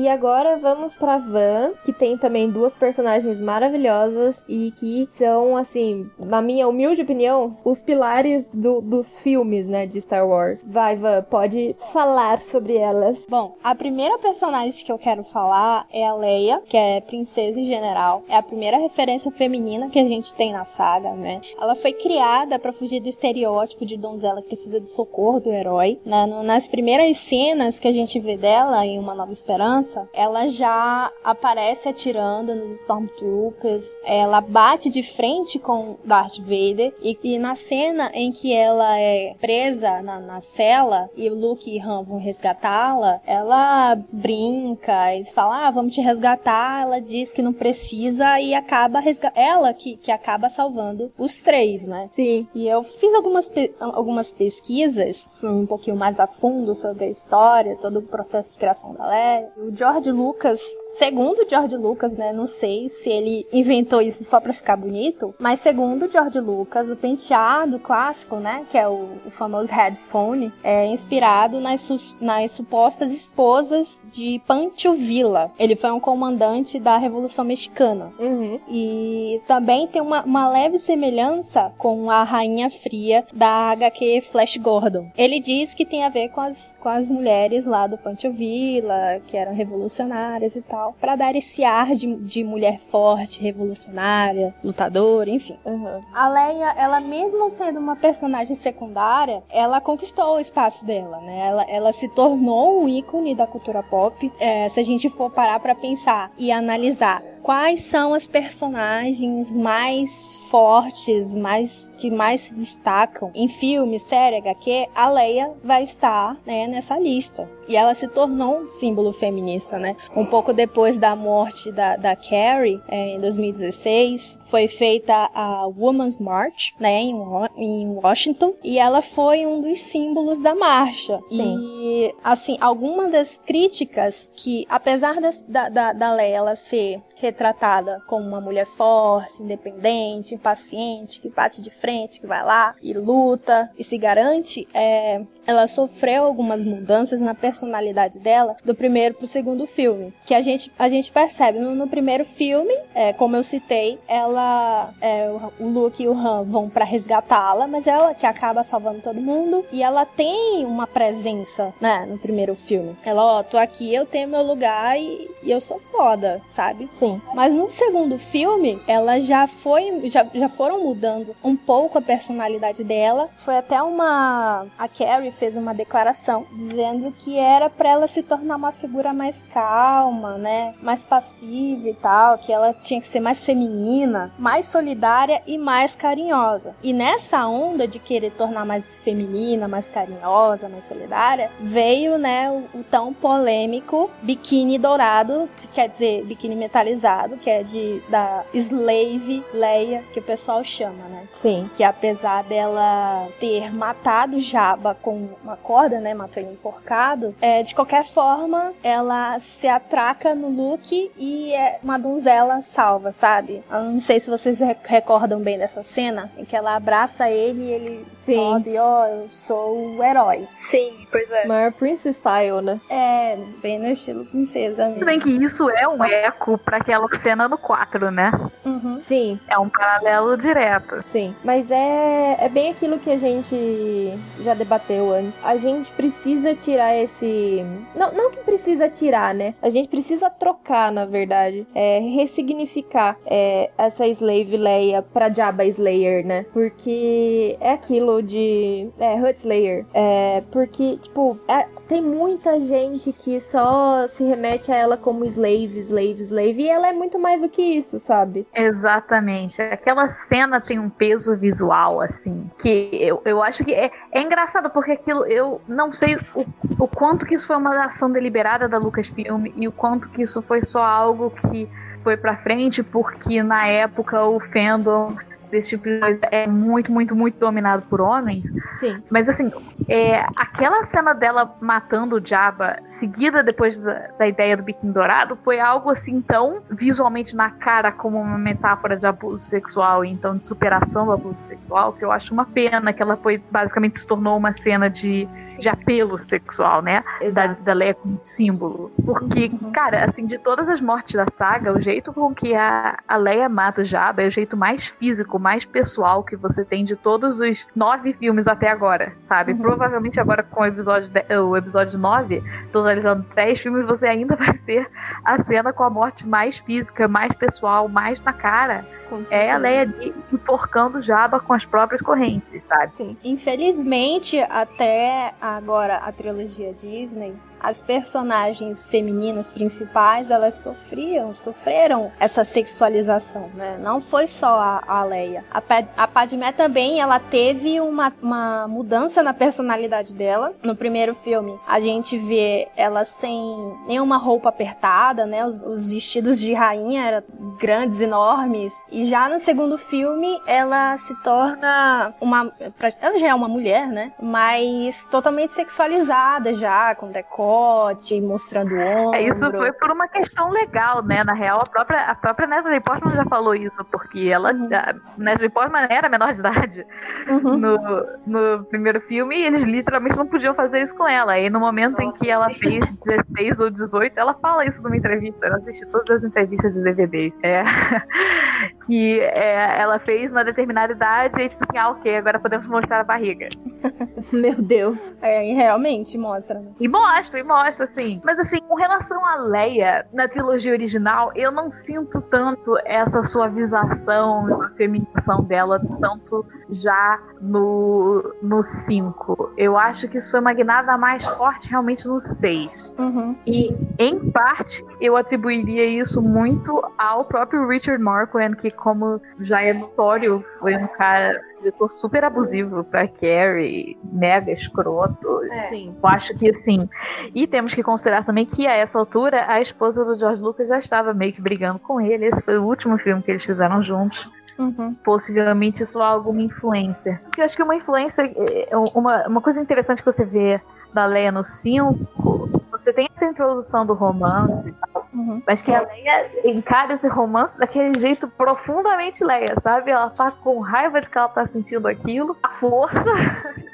[0.00, 6.08] E agora vamos pra Van, que tem também duas personagens maravilhosas e que são, assim,
[6.18, 10.64] na minha humilde opinião, os pilares do, dos filmes, né, de Star Wars.
[10.66, 13.18] Vai, Van, pode falar sobre elas.
[13.28, 17.64] Bom, a primeira personagem que eu quero falar é a Leia, que é princesa e
[17.64, 18.22] general.
[18.26, 21.42] É a primeira referência feminina que a gente tem na saga, né?
[21.60, 26.00] Ela foi criada para fugir do estereótipo de donzela que precisa de socorro do herói.
[26.06, 26.24] Né?
[26.42, 31.88] Nas primeiras cenas que a gente vê dela em Uma Nova Esperança, ela já aparece
[31.88, 38.32] atirando nos Stormtroopers, ela bate de frente com Darth Vader e, e na cena em
[38.32, 43.96] que ela é presa na, na cela e o Luke e Han vão resgatá-la, ela
[44.12, 49.00] brinca, eles falam, ah, vamos te resgatar, ela diz que não precisa e acaba
[49.34, 52.10] ela que, que acaba salvando os três, né?
[52.14, 52.46] Sim.
[52.54, 57.08] E eu fiz algumas, pe algumas pesquisas, fui um pouquinho mais a fundo sobre a
[57.08, 59.48] história, todo o processo de criação da Leia.
[59.56, 64.52] O George Lucas, segundo George Lucas, né, não sei se ele inventou isso só para
[64.52, 69.72] ficar bonito, mas segundo George Lucas, o penteado clássico, né, que é o, o famoso
[69.72, 75.50] headphone, é inspirado nas, nas supostas esposas de Pancho Villa.
[75.58, 78.12] Ele foi um comandante da Revolução Mexicana.
[78.18, 78.60] Uhum.
[78.68, 85.10] E também tem uma, uma leve semelhança com a Rainha Fria da HQ Flash Gordon.
[85.16, 89.20] Ele diz que tem a ver com as, com as mulheres lá do Pancho Villa,
[89.26, 95.30] que eram revolucionárias e tal, para dar esse ar de, de mulher forte, revolucionária, lutadora,
[95.30, 95.56] enfim.
[95.64, 96.02] Uhum.
[96.12, 101.48] A Leia, ela mesmo sendo uma personagem secundária, ela conquistou o espaço dela, né?
[101.48, 104.30] Ela, ela se tornou um ícone da cultura pop.
[104.38, 110.36] É, se a gente for parar para pensar e analisar quais são as personagens mais
[110.50, 116.66] fortes, mais que mais se destacam em filme, série, HQ, a Leia vai estar né,
[116.66, 117.48] nessa lista.
[117.68, 119.96] E ela se tornou um símbolo feminista, né?
[120.16, 126.18] Um pouco depois da morte da, da Carrie, é, em 2016, foi feita a Women's
[126.18, 127.14] March, né, em,
[127.56, 131.20] em Washington, e ela foi um dos símbolos da marcha.
[131.28, 131.56] Sim.
[131.60, 137.00] E, assim, algumas das críticas que, apesar da, da, da Leia ela ser
[137.30, 142.92] retratada como uma mulher forte, independente, impaciente, que bate de frente, que vai lá e
[142.92, 149.26] luta e se garante, é, ela sofreu algumas mudanças na personalidade dela do primeiro pro
[149.26, 153.42] segundo filme, que a gente, a gente percebe no, no primeiro filme, é, como eu
[153.42, 158.64] citei, ela, é, o Luke e o Han vão para resgatá-la, mas ela que acaba
[158.64, 162.06] salvando todo mundo e ela tem uma presença, né?
[162.08, 162.96] No primeiro filme.
[163.04, 166.88] Ela, ó, tô aqui, eu tenho meu lugar e, e eu sou foda, sabe?
[166.98, 167.19] Sim.
[167.34, 170.08] Mas no segundo filme, ela já foi.
[170.08, 173.28] Já, já foram mudando um pouco a personalidade dela.
[173.36, 174.66] Foi até uma.
[174.78, 179.44] A Carrie fez uma declaração dizendo que era para ela se tornar uma figura mais
[179.52, 180.74] calma, né?
[180.82, 182.38] Mais passiva e tal.
[182.38, 186.74] Que ela tinha que ser mais feminina, mais solidária e mais carinhosa.
[186.82, 192.80] E nessa onda de querer tornar mais feminina, mais carinhosa, mais solidária, veio, né, o,
[192.80, 197.09] o tão polêmico biquíni dourado, que quer dizer biquíni metalizado,
[197.42, 201.24] que é de da Slave Leia, que o pessoal chama, né?
[201.34, 201.70] Sim.
[201.76, 207.74] Que apesar dela ter matado Jabba com uma corda, né, matou ele enforcado, é, de
[207.74, 213.62] qualquer forma, ela se atraca no Luke e é uma donzela salva, sabe?
[213.70, 217.62] Eu não sei se vocês re- recordam bem dessa cena, em que ela abraça ele
[217.64, 218.34] e ele Sim.
[218.34, 220.46] sobe, ó, eu sou o herói.
[220.54, 221.46] Sim, pois é.
[221.46, 222.80] Maior Princess Style, né?
[222.88, 227.48] É, bem no estilo princesa Tudo bem que isso é um eco pra aquela cena
[227.48, 228.30] no 4, né?
[228.64, 229.00] Uhum.
[229.02, 231.02] Sim, É um paralelo direto.
[231.12, 231.34] sim.
[231.44, 235.32] Mas é, é bem aquilo que a gente já debateu antes.
[235.42, 237.64] A gente precisa tirar esse.
[237.94, 239.54] Não, não que precisa tirar, né?
[239.62, 241.66] A gente precisa trocar, na verdade.
[241.74, 246.44] É, ressignificar é, essa Slave Leia pra Jabba Slayer, né?
[246.52, 248.88] Porque é aquilo de.
[248.98, 249.84] É, Hut Slayer.
[249.94, 255.80] É, porque, tipo, é- tem muita gente que só se remete a ela como slave,
[255.80, 256.62] slave, slave.
[256.62, 258.46] E ela é muito mais do que isso, sabe?
[258.54, 259.62] Exatamente.
[259.62, 264.70] Aquela cena tem um peso visual, assim, que eu, eu acho que é, é engraçado,
[264.70, 266.44] porque aquilo, eu não sei o,
[266.78, 270.42] o quanto que isso foi uma ação deliberada da Lucasfilm e o quanto que isso
[270.42, 271.68] foi só algo que
[272.02, 275.16] foi pra frente, porque na época o fandom
[275.50, 278.44] desse tipo de coisa é muito, muito, muito dominado por homens.
[278.78, 279.02] Sim.
[279.10, 279.50] Mas assim,
[279.88, 285.38] é, aquela cena dela matando o Jabba, seguida depois da, da ideia do biquíni dourado,
[285.42, 290.36] foi algo assim tão visualmente na cara como uma metáfora de abuso sexual e então
[290.36, 294.06] de superação do abuso sexual, que eu acho uma pena que ela foi basicamente se
[294.06, 297.02] tornou uma cena de, de apelo sexual, né?
[297.32, 297.62] Da, Exato.
[297.62, 298.92] da Leia como símbolo.
[299.04, 303.16] Porque, cara, assim, de todas as mortes da saga, o jeito com que a, a
[303.16, 306.94] Leia mata o Jabba é o jeito mais físico, mais pessoal que você tem de
[306.96, 309.54] todos os nove filmes até agora, sabe?
[309.54, 314.54] Provavelmente agora com o episódio, de- o episódio 9, totalizando 10 filmes, você ainda vai
[314.54, 314.88] ser
[315.24, 318.84] a cena com a morte mais física, mais pessoal, mais na cara.
[319.30, 319.56] É a.
[319.56, 322.94] Leia ali enforcando o Jabba com as próprias correntes, sabe?
[322.96, 323.16] Sim.
[323.24, 333.50] Infelizmente, até agora a trilogia Disney, as personagens femininas principais, elas sofriam, sofreram essa sexualização,
[333.54, 333.78] né?
[333.80, 335.44] Não foi só a, a Leia.
[335.50, 335.62] A,
[335.96, 340.52] a Padmé também, ela teve uma, uma mudança na personalidade dela.
[340.62, 345.44] No primeiro filme, a gente vê ela sem nenhuma roupa apertada, né?
[345.44, 347.24] Os, os vestidos de rainha eram
[347.58, 348.72] grandes, enormes.
[348.90, 352.52] E já no segundo filme, ela se torna uma.
[353.00, 354.12] Ela já é uma mulher, né?
[354.20, 357.08] Mas totalmente sexualizada já, com
[357.50, 359.14] decote, mostrando o ombro.
[359.18, 361.24] É, isso foi por uma questão legal, né?
[361.24, 364.52] Na real, a própria, a própria Natalie Portman já falou isso, porque ela.
[364.52, 364.68] Uhum.
[364.72, 366.86] A Natalie Portman era menor de idade
[367.28, 367.56] Uhum.
[367.58, 367.78] no,
[368.26, 371.38] no primeiro filme e eles literalmente não podiam fazer isso com ela.
[371.38, 374.96] E no momento em Nossa, que ela fez 16 ou 18, ela fala isso numa
[374.96, 375.46] entrevista.
[375.46, 377.38] Eu assisti todas as entrevistas dos DVDs.
[377.42, 377.62] É,
[378.86, 383.00] que é, ela fez uma determinada idade e tipo assim, ah, ok, agora podemos mostrar
[383.00, 383.48] a barriga.
[384.32, 384.98] Meu Deus.
[385.22, 386.58] É, e realmente mostra.
[386.58, 386.70] né?
[386.78, 388.20] E mostra, e mostra, assim.
[388.24, 394.62] Mas assim, com relação a Leia, na trilogia original, eu não sinto tanto essa suavização,
[394.62, 399.54] a feminização dela, tanto já no 5.
[399.56, 402.96] Eu acho que isso foi uma guinada mais forte realmente no 6.
[402.98, 403.36] Uhum.
[403.46, 409.72] E, em parte, eu atribuiria isso muito ao próprio Richard Marquand, que, como já é
[409.72, 415.40] notório, foi um cara, um diretor super abusivo pra Carrie, mega escroto.
[415.68, 415.94] Sim.
[416.02, 416.88] Eu acho que assim.
[417.34, 420.78] E temos que considerar também que a essa altura a esposa do George Lucas já
[420.78, 422.26] estava meio que brigando com ele.
[422.26, 424.30] Esse foi o último filme que eles fizeram juntos.
[424.60, 424.94] Uhum.
[425.02, 427.20] Possivelmente isso há alguma influência.
[427.36, 428.22] Eu acho que uma influência.
[428.36, 430.60] é, Uma, uma coisa interessante que você vê
[430.92, 432.60] da Leia no 5.
[432.70, 434.74] Você tem essa introdução do romance,
[435.12, 435.42] Uhum.
[435.46, 439.90] mas que a Leia encara esse romance daquele jeito profundamente Leia, sabe?
[439.90, 443.02] Ela tá com raiva de que ela tá sentindo aquilo, a força.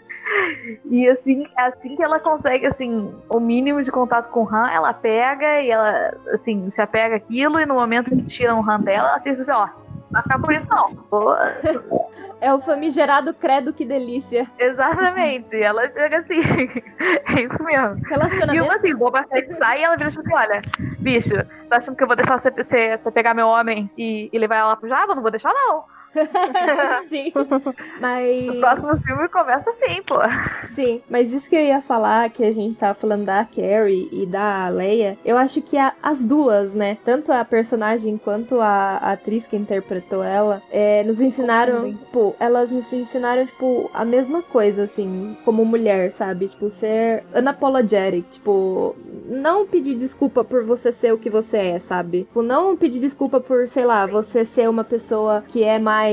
[0.86, 4.68] E assim, é assim que ela consegue, assim, o mínimo de contato com o Han,
[4.70, 8.80] ela pega e ela, assim, se apega àquilo, e no momento que tiram o Han
[8.80, 9.68] dela, ela fica assim, ó,
[10.10, 10.96] vai ficar por isso não.
[12.38, 14.46] É o famigerado credo que delícia.
[14.58, 15.56] Exatamente.
[15.56, 16.38] Ela chega assim.
[17.00, 17.96] é isso mesmo.
[17.96, 18.64] E Relacionamento.
[18.64, 20.60] uma assim, Boba Fett sai e ela vira tipo assim: olha,
[20.98, 21.34] bicho,
[21.70, 24.56] tá achando que eu vou deixar você, você, você pegar meu homem e, e levar
[24.56, 25.14] ela pro Java?
[25.14, 25.84] Não vou deixar, não.
[27.08, 27.32] Sim.
[27.34, 28.56] O Mas.
[28.58, 30.16] próximo filme começa assim, pô.
[30.74, 34.26] Sim, mas isso que eu ia falar, que a gente tava falando da Carrie e
[34.26, 36.96] da Leia, eu acho que a- as duas, né?
[37.04, 42.70] Tanto a personagem quanto a, a atriz que interpretou ela, é, nos ensinaram, tipo, elas
[42.70, 46.48] nos ensinaram, tipo, a mesma coisa, assim, como mulher, sabe?
[46.48, 48.94] Tipo, ser unapologetic, tipo,
[49.28, 52.24] não pedir desculpa por você ser o que você é, sabe?
[52.24, 56.05] Tipo, não pedir desculpa por, sei lá, você ser uma pessoa que é mais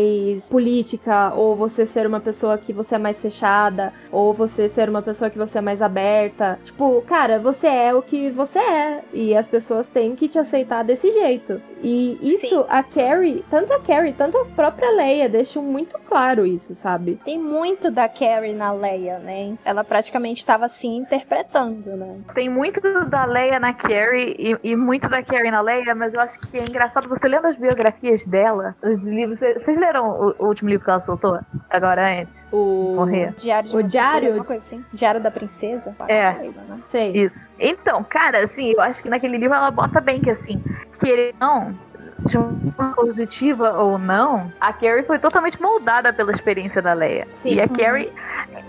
[0.50, 5.02] política, ou você ser uma pessoa que você é mais fechada, ou você ser uma
[5.02, 6.60] pessoa que você é mais aberta.
[6.64, 9.04] Tipo, cara, você é o que você é.
[9.14, 11.62] E as pessoas têm que te aceitar desse jeito.
[11.82, 12.66] E isso, Sim.
[12.70, 17.20] a Carrie, tanto a Carrie, tanto a própria Leia deixam muito claro isso, sabe?
[17.26, 19.58] Tem muito da Carrie na Leia, né?
[19.66, 22.20] Ela praticamente estava assim interpretando, né?
[22.34, 22.80] Tem muito
[23.10, 26.58] da Leia na Carrie e, e muito da Carrie na Leia, mas eu acho que
[26.58, 29.39] é engraçado você lendo as biografias dela, os livros.
[29.39, 31.40] Vocês vocês leram o, o último livro que ela soltou?
[31.70, 32.46] Agora antes?
[32.46, 32.94] de O.
[32.96, 33.34] Morrer.
[33.38, 34.86] Diário de O diário- Princesa, coisa assim.
[34.94, 35.96] Diário da Princesa.
[36.08, 36.34] É.
[36.34, 36.80] que isso, né?
[36.90, 37.12] Sei.
[37.12, 37.54] Isso.
[37.60, 40.64] Então, cara, assim, eu acho que naquele livro ela bota bem que, assim,
[41.00, 41.78] querer não,
[42.20, 47.28] de uma forma positiva ou não, a Carrie foi totalmente moldada pela experiência da Leia.
[47.38, 47.54] Sim.
[47.56, 47.68] E a.
[47.68, 48.12] Carrie.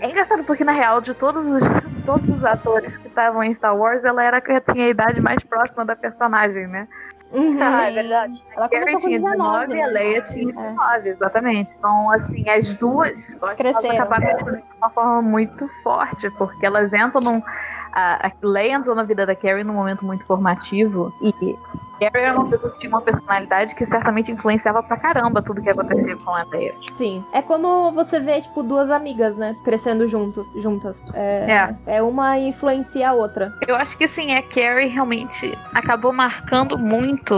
[0.01, 1.63] É engraçado porque, na real, de todos os,
[2.05, 5.21] todos os atores que estavam em Star Wars, ela era a que tinha a idade
[5.21, 6.87] mais próxima da personagem, né?
[7.35, 7.57] Uhum.
[7.61, 8.45] Ah, é verdade.
[8.55, 9.93] Ela começou com tinha 19 19, e a né?
[9.93, 11.75] Leia tinha 19, exatamente.
[11.77, 13.95] Então, assim, as duas que elas Cresceram.
[13.95, 17.41] acabaram crescendo de uma forma muito forte, porque elas entram num.
[17.95, 21.31] A, a Leia entrou na vida da Carrie num momento muito formativo e
[21.97, 25.69] Carrie era uma pessoa que tinha uma personalidade que certamente influenciava pra caramba tudo que
[25.69, 26.73] acontecia com a Leia.
[26.95, 27.23] Sim.
[27.31, 29.55] É como você vê, tipo, duas amigas, né?
[29.63, 31.01] Crescendo juntos, juntas.
[31.13, 31.75] É, É.
[31.97, 33.49] é uma influencia a outra.
[33.65, 37.33] Eu acho que assim, a Carrie realmente acabou marcando muito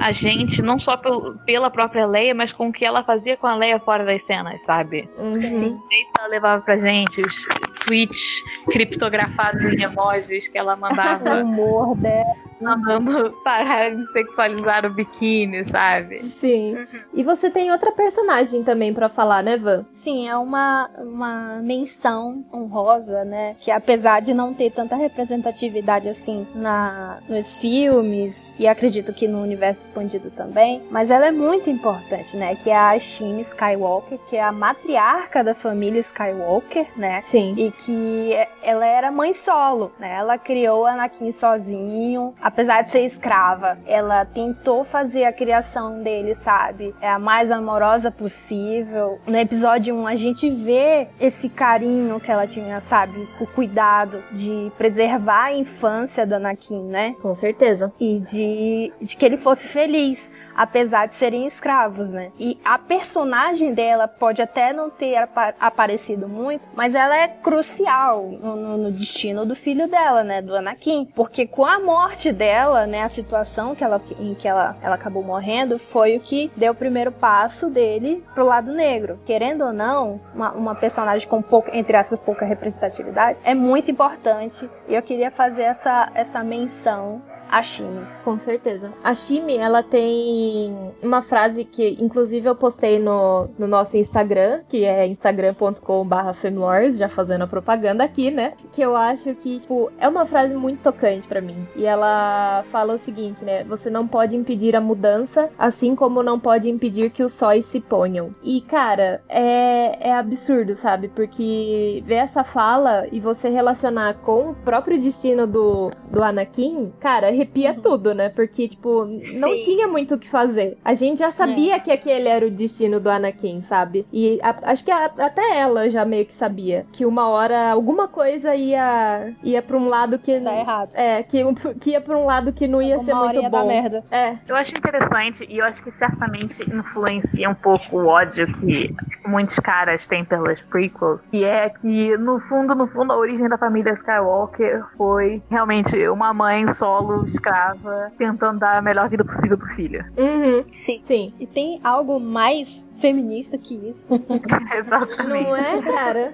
[0.00, 3.46] a gente, não só pel- pela própria Leia, mas com o que ela fazia com
[3.46, 5.06] a Leia fora das cenas, sabe?
[5.18, 5.32] Uhum.
[5.42, 5.74] Sim.
[5.74, 7.46] O jeito que ela levava pra gente, os
[7.88, 12.47] tweets criptografados em emojis que ela O mandava, humor dela.
[12.60, 16.22] Mandando parar de sexualizar o biquíni, sabe?
[16.40, 16.86] Sim.
[17.14, 19.84] E você tem outra personagem também pra falar, né, Van?
[19.90, 23.56] Sim, é uma, uma menção honrosa, né?
[23.60, 29.42] Que apesar de não ter tanta representatividade assim na, nos filmes, e acredito que no
[29.42, 32.54] universo expandido também, mas ela é muito importante, né?
[32.56, 37.22] Que é a Shine Skywalker, que é a matriarca da família Skywalker, né?
[37.26, 37.54] Sim.
[37.56, 38.32] E que
[38.62, 40.14] ela era mãe solo, né?
[40.14, 43.78] Ela criou a Anakin sozinho, apesar de ser escrava.
[43.86, 46.94] Ela tentou fazer a criação dele, sabe?
[47.00, 49.20] É a mais amorosa possível.
[49.26, 53.28] No episódio 1, a gente vê esse carinho que ela tinha, sabe?
[53.38, 57.14] O cuidado de preservar a infância do Anakin, né?
[57.20, 57.92] Com certeza.
[58.00, 62.32] e de, de que ele fosse feliz, apesar de serem escravos, né?
[62.38, 68.24] E a personagem dela pode até não ter apa- aparecido muito, mas ela é crucial
[68.24, 70.42] no, no- no destino do filho dela, né?
[70.42, 71.06] Do Anakin.
[71.14, 73.02] Porque com a morte dela, né?
[73.04, 76.76] A situação que ela, em que ela, ela acabou morrendo foi o que deu o
[76.76, 79.20] primeiro passo dele pro lado negro.
[79.24, 84.68] Querendo ou não, uma, uma personagem com pouca, entre essas pouca representatividade, é muito importante.
[84.88, 88.06] E eu queria fazer essa, essa menção a Shime.
[88.24, 88.92] Com certeza.
[89.02, 94.84] A Shimi, ela tem uma frase que, inclusive, eu postei no, no nosso Instagram, que
[94.84, 98.54] é instagram.com.br femwars, já fazendo a propaganda aqui, né?
[98.72, 101.66] Que eu acho que, tipo, é uma frase muito tocante pra mim.
[101.74, 103.64] E ela fala o seguinte, né?
[103.64, 107.80] Você não pode impedir a mudança, assim como não pode impedir que os sóis se
[107.80, 108.34] ponham.
[108.42, 111.08] E, cara, é, é absurdo, sabe?
[111.08, 117.28] Porque ver essa fala e você relacionar com o próprio destino do, do Anakin, cara,
[117.28, 118.28] arrepia tudo, né?
[118.30, 119.58] Porque, tipo, não Sim.
[119.60, 120.76] tinha muito o que fazer.
[120.84, 124.06] A gente já sabia que aquele era o destino do Anakin, sabe?
[124.12, 128.08] E a- acho que a- até ela já meio que sabia que uma hora alguma
[128.08, 130.90] coisa ia ia para um lado que Tá errado.
[130.94, 131.42] é que,
[131.80, 133.68] que ia pra um lado que não ia ser Uma hora muito ia dar bom.
[133.68, 134.04] merda.
[134.10, 138.94] É, Eu acho interessante e eu acho que certamente influencia um pouco o ódio que
[139.26, 143.58] muitos caras têm pelas prequels, que é que no fundo, no fundo, a origem da
[143.58, 149.68] família Skywalker foi realmente uma mãe solo escrava tentando dar a melhor vida possível pro
[149.74, 150.04] filho.
[150.16, 151.00] uhum, Sim.
[151.04, 151.32] sim.
[151.40, 154.12] E tem algo mais feminista que isso.
[154.76, 155.48] Exatamente.
[155.48, 156.32] Não é, cara?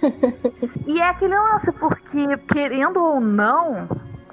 [0.86, 3.88] E é aquele lance, porque, querendo ou não,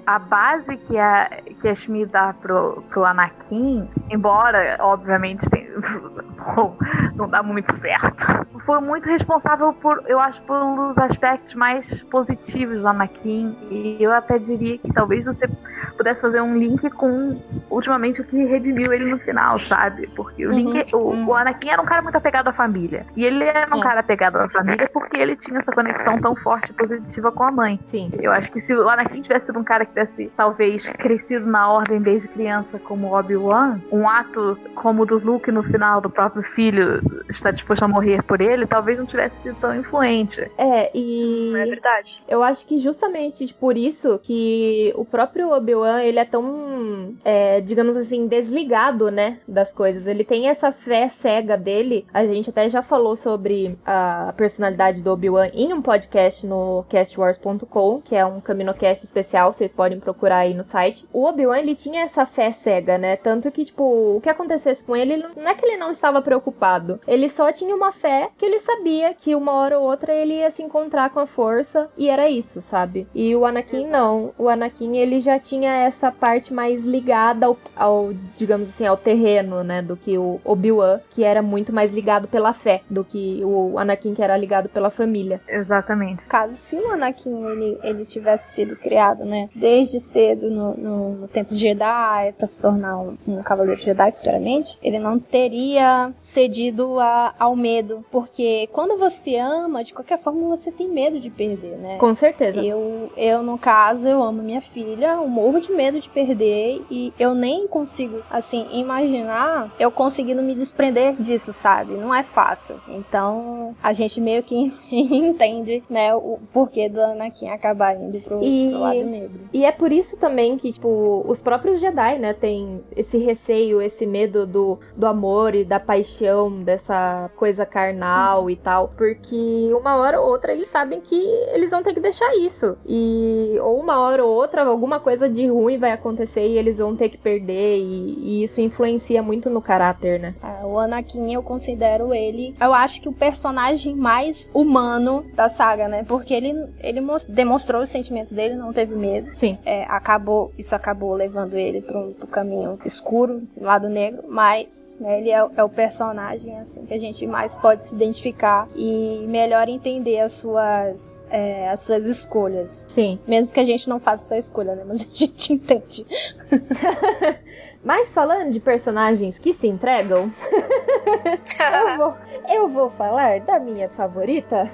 [0.05, 1.29] a base que a,
[1.59, 5.67] que a Shmi dá pro, pro Anakin, embora, obviamente, tem,
[6.55, 6.77] bom,
[7.15, 8.25] não dá muito certo,
[8.65, 13.57] foi muito responsável por, eu acho, pelos aspectos mais positivos do Anakin.
[13.69, 15.49] E eu até diria que talvez você
[15.97, 20.07] pudesse fazer um link com, ultimamente, o que redimiu ele no final, sabe?
[20.15, 21.27] Porque o, uhum, link, o, uhum.
[21.27, 23.05] o, Anakin era um cara muito apegado à família.
[23.15, 23.83] E ele era um é.
[23.83, 27.51] cara apegado à família porque ele tinha essa conexão tão forte e positiva com a
[27.51, 27.79] mãe.
[27.85, 28.11] Sim.
[28.19, 31.71] Eu acho que se o Anakin tivesse sido um cara que tivesse, talvez, crescido na
[31.71, 36.43] ordem desde criança como Obi-Wan, um ato como o do Luke no final do próprio
[36.43, 40.49] filho está disposto a morrer por ele, talvez não tivesse sido tão influente.
[40.57, 41.53] É, e.
[41.55, 42.23] É verdade.
[42.27, 47.97] Eu acho que justamente por isso que o próprio Obi-Wan, ele é tão, é, digamos
[47.97, 50.07] assim, desligado, né, das coisas.
[50.07, 52.05] Ele tem essa fé cega dele.
[52.13, 58.01] A gente até já falou sobre a personalidade do Obi-Wan em um podcast no castwars.com,
[58.01, 61.05] que é um caminocast especial, vocês podem procurar aí no site.
[61.11, 63.15] O Obi-Wan, ele tinha essa fé cega, né?
[63.15, 66.99] Tanto que, tipo, o que acontecesse com ele, não é que ele não estava preocupado.
[67.07, 70.51] Ele só tinha uma fé que ele sabia que uma hora ou outra ele ia
[70.51, 73.07] se encontrar com a força e era isso, sabe?
[73.13, 74.33] E o Anakin não.
[74.37, 79.63] O Anakin, ele já tinha essa parte mais ligada ao, ao digamos assim, ao terreno,
[79.63, 79.81] né?
[79.81, 84.13] Do que o Obi-Wan, que era muito mais ligado pela fé do que o Anakin,
[84.13, 85.41] que era ligado pela família.
[85.47, 86.25] Exatamente.
[86.25, 89.49] Caso se o Anakin ele, ele tivesse sido criado, né?
[89.71, 94.11] Desde cedo no, no, no tempo de Jedi, pra se tornar um, um cavaleiro Jedi
[94.11, 98.03] futuramente, ele não teria cedido a, ao medo.
[98.11, 101.97] Porque quando você ama, de qualquer forma você tem medo de perder, né?
[101.99, 102.59] Com certeza.
[102.61, 107.13] Eu, eu no caso, eu amo minha filha, eu morro de medo de perder e
[107.17, 111.93] eu nem consigo, assim, imaginar eu conseguindo me desprender disso, sabe?
[111.93, 112.75] Não é fácil.
[112.89, 114.53] Então, a gente meio que
[114.91, 119.39] entende, né, o porquê do Anakin acabar indo pro, e, pro lado negro.
[119.53, 124.05] E é por isso também que, tipo, os próprios Jedi, né, tem esse receio, esse
[124.05, 130.19] medo do, do amor e da paixão, dessa coisa carnal e tal, porque uma hora
[130.19, 131.15] ou outra eles sabem que
[131.53, 132.77] eles vão ter que deixar isso.
[132.85, 136.95] E ou uma hora ou outra alguma coisa de ruim vai acontecer e eles vão
[136.95, 140.35] ter que perder e, e isso influencia muito no caráter, né?
[140.43, 145.87] É, o Anakin eu considero ele, eu acho que o personagem mais humano da saga,
[145.87, 146.03] né?
[146.07, 149.31] Porque ele, ele demonstrou os sentimentos dele, não teve medo.
[149.37, 149.50] Sim.
[149.65, 155.29] É, acabou, isso acabou levando ele para um caminho escuro, lado negro, mas né, ele
[155.31, 160.19] é, é, o personagem assim que a gente mais pode se identificar e melhor entender
[160.19, 162.87] as suas é, as suas escolhas.
[162.93, 163.19] Sim.
[163.27, 164.83] Mesmo que a gente não faça essa escolha, né?
[164.85, 166.05] Mas a gente entende.
[167.83, 170.31] Mas falando de personagens que se entregam,
[171.89, 174.69] eu, vou, eu vou falar da minha favorita.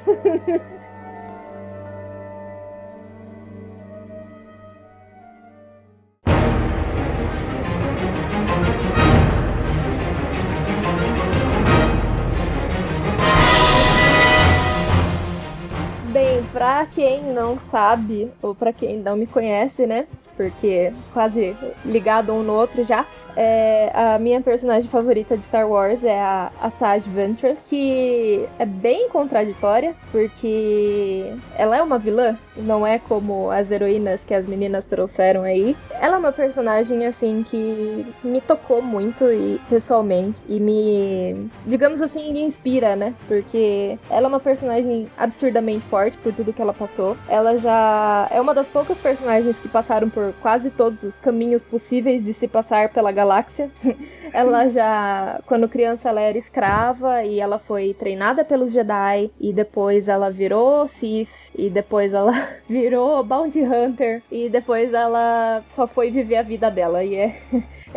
[16.98, 20.08] Quem não sabe, ou pra quem não me conhece, né?
[20.36, 23.06] Porque quase ligado um no outro já,
[23.38, 28.66] é, a minha personagem favorita de Star Wars é a, a Sage Ventress, que é
[28.66, 34.84] bem contraditória, porque ela é uma vilã, não é como as heroínas que as meninas
[34.86, 35.78] trouxeram aí.
[36.02, 42.34] Ela é uma personagem, assim, que me tocou muito e pessoalmente, e me, digamos assim,
[42.34, 43.14] me inspira, né?
[43.28, 47.16] Porque ela é uma personagem absurdamente forte por tudo que ela passou.
[47.30, 52.26] Ela já é uma das poucas personagens que passaram por quase todos os caminhos possíveis
[52.26, 53.70] de se passar pela galáxia galáxia.
[54.34, 60.08] ela já, quando criança, ela era escrava e ela foi treinada pelos Jedi e depois
[60.08, 62.32] ela virou Sith e depois ela
[62.68, 67.36] virou Bounty Hunter e depois ela só foi viver a vida dela e é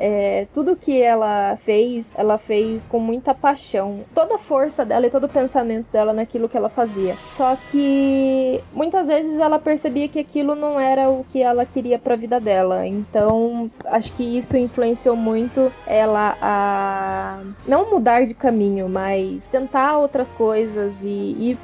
[0.01, 4.01] é, tudo que ela fez, ela fez com muita paixão.
[4.15, 7.15] Toda a força dela e todo o pensamento dela naquilo que ela fazia.
[7.37, 12.15] Só que muitas vezes ela percebia que aquilo não era o que ela queria para
[12.15, 12.87] a vida dela.
[12.87, 20.29] Então, acho que isso influenciou muito ela a não mudar de caminho, mas tentar outras
[20.33, 21.59] coisas e ir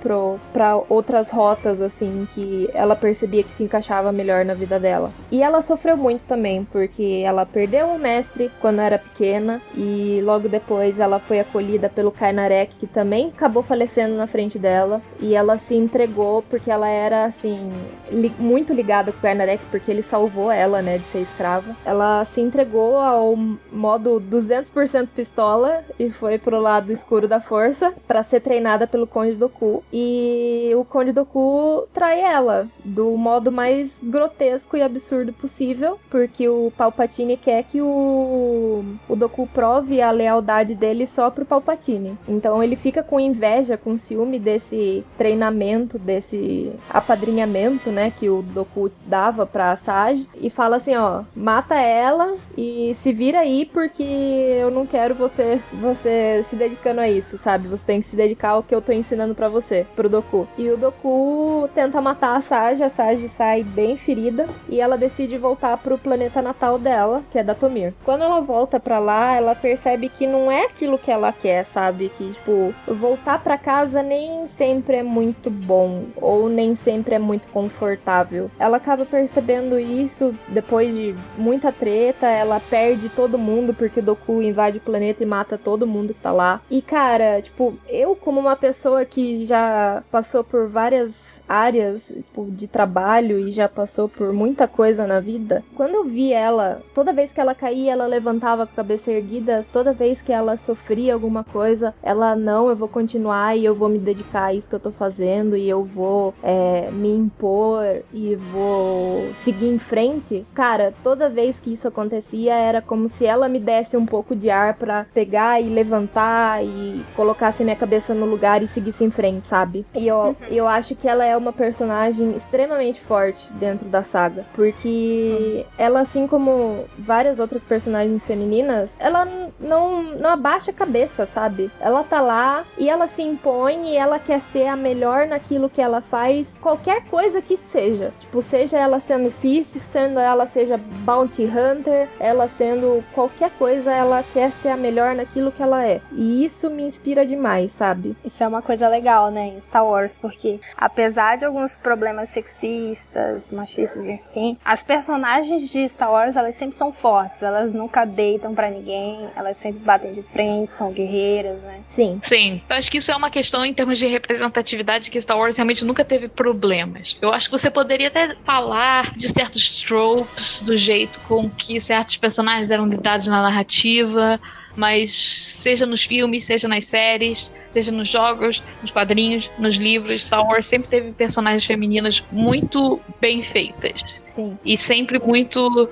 [0.52, 5.10] para outras rotas assim que ela percebia que se encaixava melhor na vida dela.
[5.30, 10.20] E ela sofreu muito também, porque ela perdeu o mestre mestre quando era pequena e
[10.22, 15.34] logo depois ela foi acolhida pelo Kainarek, que também acabou falecendo na frente dela e
[15.34, 17.70] ela se entregou porque ela era assim
[18.10, 21.76] li muito ligada com o Kainarek porque ele salvou ela, né, de ser escrava.
[21.84, 23.36] Ela se entregou ao
[23.72, 29.36] modo 200% pistola e foi pro lado escuro da força para ser treinada pelo Conde
[29.36, 29.82] Doku.
[29.92, 36.72] E o Conde Doku trai ela do modo mais grotesco e absurdo possível, porque o
[36.76, 42.16] Palpatine quer que o, o Doku prove a lealdade dele só pro Palpatine.
[42.28, 48.90] Então ele fica com inveja, com ciúme desse treinamento, desse apadrinhamento, né, que o Doku
[49.06, 54.70] dava pra Sage e fala assim, ó, mata ela e se vira aí porque eu
[54.70, 57.68] não quero você você se dedicando a isso, sabe?
[57.68, 60.46] Você tem que se dedicar ao que eu tô ensinando para você, pro Doku.
[60.56, 65.38] E o Doku tenta matar a Sage, a Sage sai bem ferida e ela decide
[65.38, 67.94] voltar pro planeta natal dela, que é Datomir.
[68.04, 72.08] Quando ela volta para lá, ela percebe que não é aquilo que ela quer, sabe?
[72.16, 77.48] Que tipo, voltar para casa nem sempre é muito bom ou nem sempre é muito
[77.48, 78.50] confortável.
[78.58, 84.78] Ela acaba percebendo isso depois de muita treta, ela perde todo mundo porque Doku invade
[84.78, 86.60] o planeta e mata todo mundo que tá lá.
[86.70, 92.66] E cara, tipo, eu como uma pessoa que já passou por várias áreas tipo, de
[92.66, 97.32] trabalho e já passou por muita coisa na vida, quando eu vi ela, toda vez
[97.32, 101.94] que ela caía, ela levantava a cabeça erguida, toda vez que ela sofria alguma coisa,
[102.02, 104.90] ela não, eu vou continuar e eu vou me dedicar a isso que eu tô
[104.90, 110.44] fazendo e eu vou é, me impor e vou seguir em frente.
[110.54, 114.50] Cara, toda vez que isso acontecia era como se ela me desse um pouco de
[114.50, 119.46] ar para pegar e levantar e colocasse minha cabeça no lugar e seguisse em frente,
[119.46, 119.84] sabe?
[119.94, 125.64] E eu, eu acho que ela é uma personagem extremamente forte dentro da saga, porque
[125.78, 129.26] ela, assim como várias outras personagens femininas, ela
[129.58, 131.70] não, não abaixa a cabeça, sabe?
[131.80, 135.80] Ela tá lá e ela se impõe e ela quer ser a melhor naquilo que
[135.80, 138.12] ela faz, qualquer coisa que seja.
[138.20, 144.24] Tipo, seja ela sendo Sith, sendo ela seja Bounty Hunter, ela sendo qualquer coisa, ela
[144.32, 146.00] quer ser a melhor naquilo que ela é.
[146.12, 148.16] E isso me inspira demais, sabe?
[148.24, 152.28] Isso é uma coisa legal, né, em Star Wars, porque apesar apesar de alguns problemas
[152.30, 158.54] sexistas, machistas, enfim, as personagens de Star Wars, elas sempre são fortes, elas nunca deitam
[158.54, 161.80] para ninguém, elas sempre batem de frente, são guerreiras, né?
[161.88, 162.20] Sim.
[162.22, 162.62] Sim.
[162.68, 165.84] Eu acho que isso é uma questão em termos de representatividade que Star Wars realmente
[165.84, 167.16] nunca teve problemas.
[167.20, 172.16] Eu acho que você poderia até falar de certos tropes, do jeito com que certos
[172.16, 174.40] personagens eram lidados na narrativa,
[174.76, 180.46] mas seja nos filmes, seja nas séries, seja nos jogos, nos quadrinhos, nos livros, Star
[180.46, 184.02] Wars sempre teve personagens femininas muito bem feitas.
[184.30, 184.58] Sim.
[184.64, 185.88] E sempre muito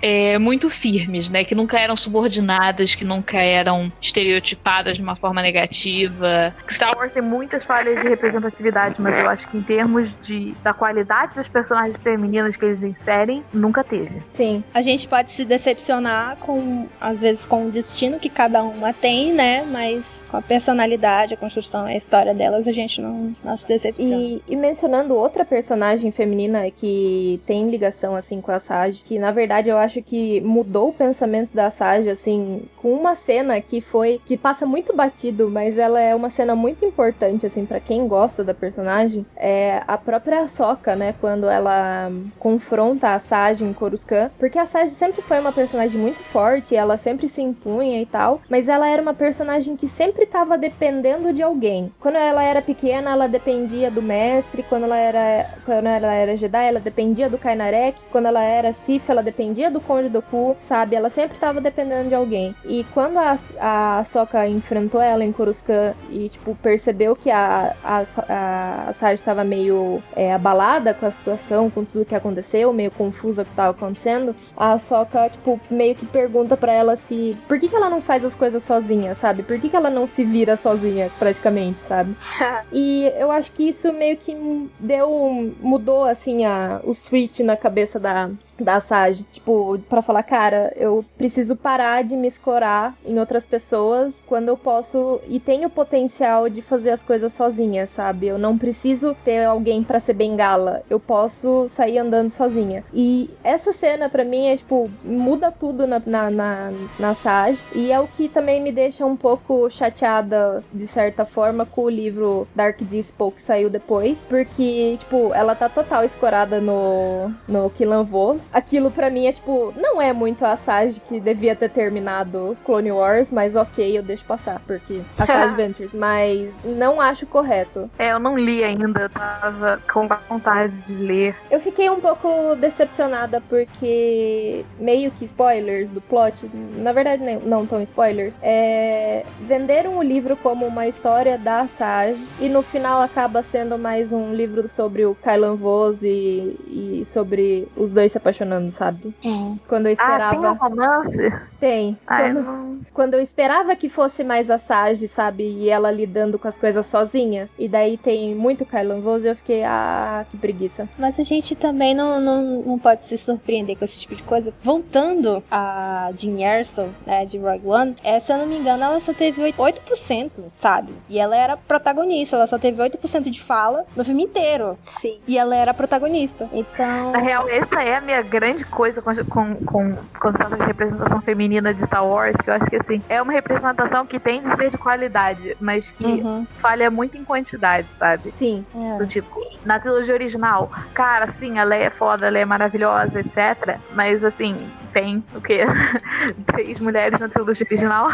[0.00, 1.44] é, muito firmes, né?
[1.44, 6.54] Que nunca eram subordinadas, que nunca eram estereotipadas de uma forma negativa.
[6.70, 10.72] Star Wars tem muitas falhas de representatividade, mas eu acho que em termos de, da
[10.72, 14.22] qualidade das personagens femininas que eles inserem, nunca teve.
[14.32, 14.62] Sim.
[14.72, 19.32] A gente pode se decepcionar com, às vezes, com o destino que cada uma tem,
[19.32, 19.64] né?
[19.70, 24.16] Mas com a personalidade, a construção, a história delas, a gente não, não se decepciona.
[24.16, 29.30] E, e mencionando outra personagem feminina que tem ligação, assim, com a Sage, que na
[29.30, 33.80] verdade eu acho acho que mudou o pensamento da Sage, assim, com uma cena que
[33.80, 34.20] foi.
[34.26, 38.44] que passa muito batido, mas ela é uma cena muito importante, assim, para quem gosta
[38.44, 39.26] da personagem.
[39.36, 41.14] É a própria Soka, né?
[41.20, 44.30] Quando ela confronta a Sage em Coruscant.
[44.38, 48.40] Porque a Sage sempre foi uma personagem muito forte, ela sempre se impunha e tal,
[48.48, 51.90] mas ela era uma personagem que sempre estava dependendo de alguém.
[51.98, 56.66] Quando ela era pequena, ela dependia do mestre, quando ela era, quando ela era Jedi,
[56.68, 60.96] ela dependia do Kainarek, quando ela era Sith, ela dependia do do Conde Doku, sabe?
[60.96, 62.54] Ela sempre estava dependendo de alguém.
[62.64, 68.04] E quando a, a Sokka enfrentou ela em Coruscant e, tipo, percebeu que a, a,
[68.28, 72.90] a, a Sarah estava meio é, abalada com a situação, com tudo que aconteceu, meio
[72.90, 77.36] confusa com o que estava acontecendo, a Sokka, tipo, meio que pergunta para ela se...
[77.46, 79.42] Por que, que ela não faz as coisas sozinha, sabe?
[79.42, 82.16] Por que, que ela não se vira sozinha, praticamente, sabe?
[82.72, 84.36] e eu acho que isso meio que
[84.80, 85.54] deu...
[85.60, 88.30] mudou, assim, a, o switch na cabeça da,
[88.64, 94.22] da Sage, tipo, para falar, cara, eu preciso parar de me escorar em outras pessoas
[94.26, 98.26] quando eu posso e tenho potencial de fazer as coisas sozinha, sabe?
[98.26, 102.84] Eu não preciso ter alguém para ser bengala, eu posso sair andando sozinha.
[102.92, 107.92] E essa cena para mim é tipo, muda tudo na, na, na, na Sage e
[107.92, 112.46] é o que também me deixa um pouco chateada de certa forma com o livro
[112.54, 117.70] Dark Dispo que saiu depois, porque, tipo, ela tá total escorada no, no
[118.04, 122.56] Vos aquilo para mim é tipo, não é muito a Sage que devia ter terminado
[122.64, 127.90] Clone Wars, mas ok, eu deixo passar, porque a Sage Adventures, mas não acho correto.
[127.98, 131.34] É, eu não li ainda, eu tava com vontade de ler.
[131.50, 136.34] Eu fiquei um pouco decepcionada porque meio que spoilers do plot,
[136.76, 142.48] na verdade não tão spoilers, é, venderam o livro como uma história da Sage e
[142.48, 147.90] no final acaba sendo mais um livro sobre o Kylan Vos e, e sobre os
[147.90, 148.37] dois se apaixonando,
[148.70, 149.14] sabe?
[149.24, 149.58] É.
[149.66, 150.24] Quando eu esperava.
[150.24, 151.32] Ah, tem um romance?
[151.60, 151.98] Tem.
[152.06, 152.80] Ai, Quando, não...
[152.92, 155.44] quando eu esperava que fosse mais a Sage, sabe?
[155.44, 157.48] E ela lidando com as coisas sozinha.
[157.58, 160.88] E daí tem muito Kylan Vos e eu fiquei, ah, que preguiça.
[160.98, 164.52] Mas a gente também não, não, não pode se surpreender com esse tipo de coisa.
[164.62, 169.00] Voltando a Jean Erso, né, de Rogue One, é, se eu não me engano, ela
[169.00, 170.92] só teve 8%, sabe?
[171.08, 174.78] E ela era protagonista, ela só teve 8% de fala no filme inteiro.
[174.84, 175.20] Sim.
[175.26, 176.48] E ela era protagonista.
[176.52, 177.12] Então.
[177.12, 181.72] Na real, essa é a minha grande coisa com, com, com, com essa representação feminina
[181.72, 184.70] de Star Wars, que eu acho que assim, é uma representação que tem de ser
[184.70, 186.46] de qualidade, mas que Uhum.
[186.58, 188.32] falha muito em quantidade, sabe?
[188.38, 188.64] Sim.
[188.74, 188.98] É.
[188.98, 193.78] Do tipo, na trilogia original, cara, sim, ela é foda, ela é maravilhosa, etc.
[193.92, 194.56] Mas assim,
[194.98, 195.60] tem o quê?
[196.46, 198.08] Três mulheres na trilogia original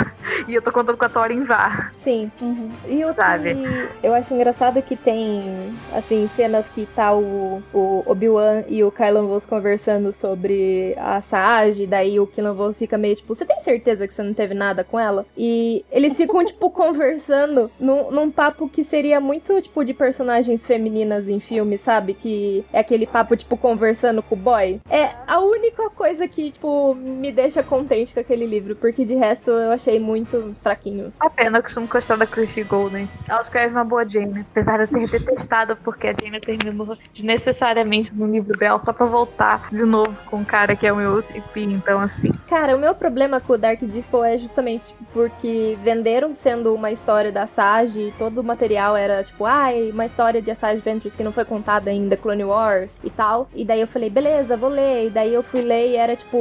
[0.46, 1.92] e eu tô contando com a em Var.
[2.02, 2.30] Sim.
[2.40, 2.70] Uhum.
[2.86, 3.54] E o Sabe?
[3.54, 8.90] que eu acho engraçado que tem, assim, cenas que tá o, o Obi-Wan e o
[8.90, 13.60] Kylan Vos conversando sobre a Sage, daí o Kylan Vos fica meio tipo, você tem
[13.60, 15.24] certeza que você não teve nada com ela?
[15.36, 21.28] E eles ficam, tipo, conversando num, num papo que seria muito, tipo, de personagens femininas
[21.28, 22.12] em filme, sabe?
[22.12, 24.80] Que é aquele papo, tipo, conversando com o boy.
[24.90, 29.50] É a única coisa que, tipo, me deixa contente com aquele livro, porque de resto
[29.50, 31.12] eu achei muito fraquinho.
[31.20, 33.08] A pena, eu costumo gostar da Chrissy Golden.
[33.28, 38.14] Ela escreve uma boa Jane, apesar de eu ter detestado porque a Jane terminou desnecessariamente
[38.14, 41.18] no livro dela só pra voltar de novo com o cara que é o meu
[41.18, 42.30] UTP, então assim.
[42.48, 46.90] Cara, o meu problema com o Dark Disco é justamente tipo, porque venderam sendo uma
[46.90, 51.14] história da Sage e todo o material era tipo, ai, uma história de Sage Adventures
[51.14, 53.48] que não foi contada ainda, Clone Wars e tal.
[53.54, 55.06] E daí eu falei, beleza, vou ler.
[55.06, 56.36] E daí eu fui ler e era tipo,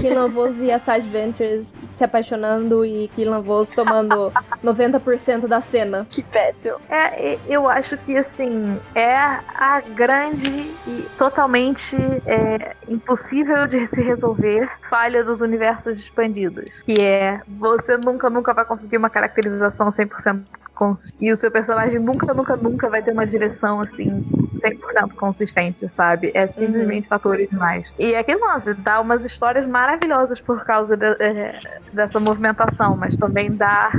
[0.00, 4.32] Killan Vos e a Sage Adventures se apaixonando e Killan Vos tomando
[4.64, 6.06] 90% da cena.
[6.10, 6.76] Que péssimo.
[6.88, 10.48] É, eu acho que assim, é a grande
[10.86, 11.96] e totalmente
[12.26, 16.82] é, impossível de se resolver falha dos universos expandidos.
[16.82, 20.40] Que é você nunca, nunca vai conseguir uma caracterização 100%
[20.74, 24.24] cons- e o seu personagem nunca, nunca, nunca vai ter uma direção assim
[24.58, 26.30] 100% consistente, sabe?
[26.34, 27.92] É simplesmente fatores demais.
[27.98, 31.60] E é aquele lance, dá umas histórias maravilhosas por causa de- é,
[31.92, 33.92] dessa movimentação, mas também dá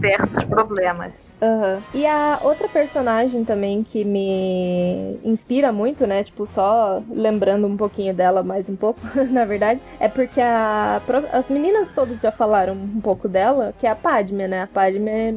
[0.00, 1.34] certos problemas.
[1.40, 1.78] Aham.
[1.94, 6.24] E a outra personagem também que me inspira muito, né?
[6.24, 11.00] Tipo, só lembrando um pouquinho dela mais um pouco, na verdade, é porque a,
[11.32, 14.62] as meninas todas já falaram um pouco dela, que é a Padme, né?
[14.62, 15.32] A Padme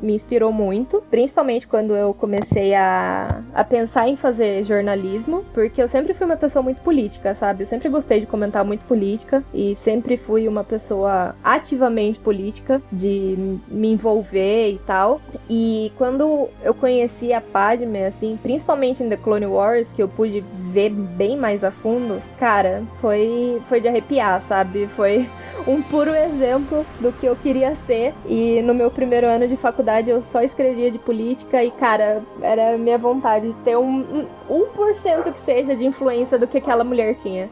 [0.00, 5.88] me inspirou muito, principalmente quando eu comecei a, a pensar em fazer jornalismo, porque eu
[5.88, 7.64] sempre fui uma pessoa muito política, sabe?
[7.64, 13.58] Eu sempre gostei de comentar muito política e sempre fui uma pessoa ativamente política, de
[13.68, 15.20] me envolver e tal.
[15.48, 20.44] E quando eu conheci a Padme, assim, principalmente em The Clone Wars, que eu pude
[20.76, 24.86] ver bem mais a fundo, cara, foi, foi de arrepiar, sabe?
[24.94, 25.26] Foi
[25.66, 28.12] um puro exemplo do que eu queria ser.
[28.26, 32.76] E no meu primeiro ano de faculdade eu só escrevia de política e, cara, era
[32.76, 37.14] minha vontade de ter um, um 1% que seja de influência do que aquela mulher
[37.14, 37.48] tinha.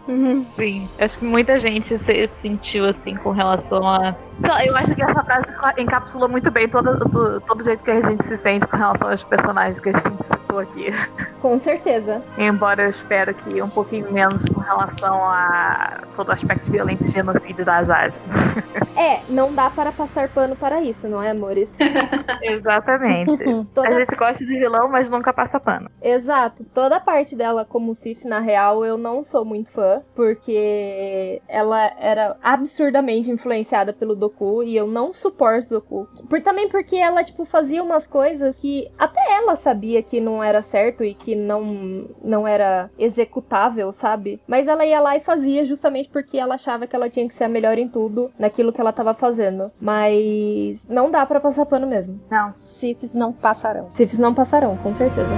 [0.54, 4.14] Sim, acho que muita gente se sentiu assim com relação a.
[4.66, 8.00] Eu acho que essa frase encapsulou muito bem todo, todo, todo o jeito que a
[8.00, 10.90] gente se sente com relação aos personagens que a gente citou aqui.
[11.40, 12.22] Com certeza.
[12.36, 17.10] Embora eu espero que um pouquinho menos com relação a todo o aspecto violento e
[17.10, 18.20] genocídio das áreas.
[18.96, 21.72] É, não dá para passar pano para isso, não é, amores?
[22.42, 23.44] Exatamente.
[23.72, 25.88] Toda A gente gosta de vilão, mas nunca passa pano.
[26.02, 26.64] Exato.
[26.74, 31.92] Toda a parte dela como Sif, na real, eu não sou muito fã, porque ela
[31.98, 36.08] era absurdamente influenciada pelo Doku e eu não suporto Doku.
[36.28, 40.62] Por, também porque ela, tipo, fazia umas coisas que até ela sabia que não era
[40.62, 44.40] certo e que não, não era executável, sabe?
[44.46, 47.44] Mas ela ia lá e fazia justamente porque ela achava que ela tinha que ser
[47.44, 49.70] a melhor em tudo naquilo que ela tava fazendo.
[49.80, 52.20] Mas não dá pra passar pano mesmo.
[52.30, 52.52] Não.
[52.56, 53.90] Sifs não passarão.
[53.94, 55.30] Sifs não passarão, com certeza.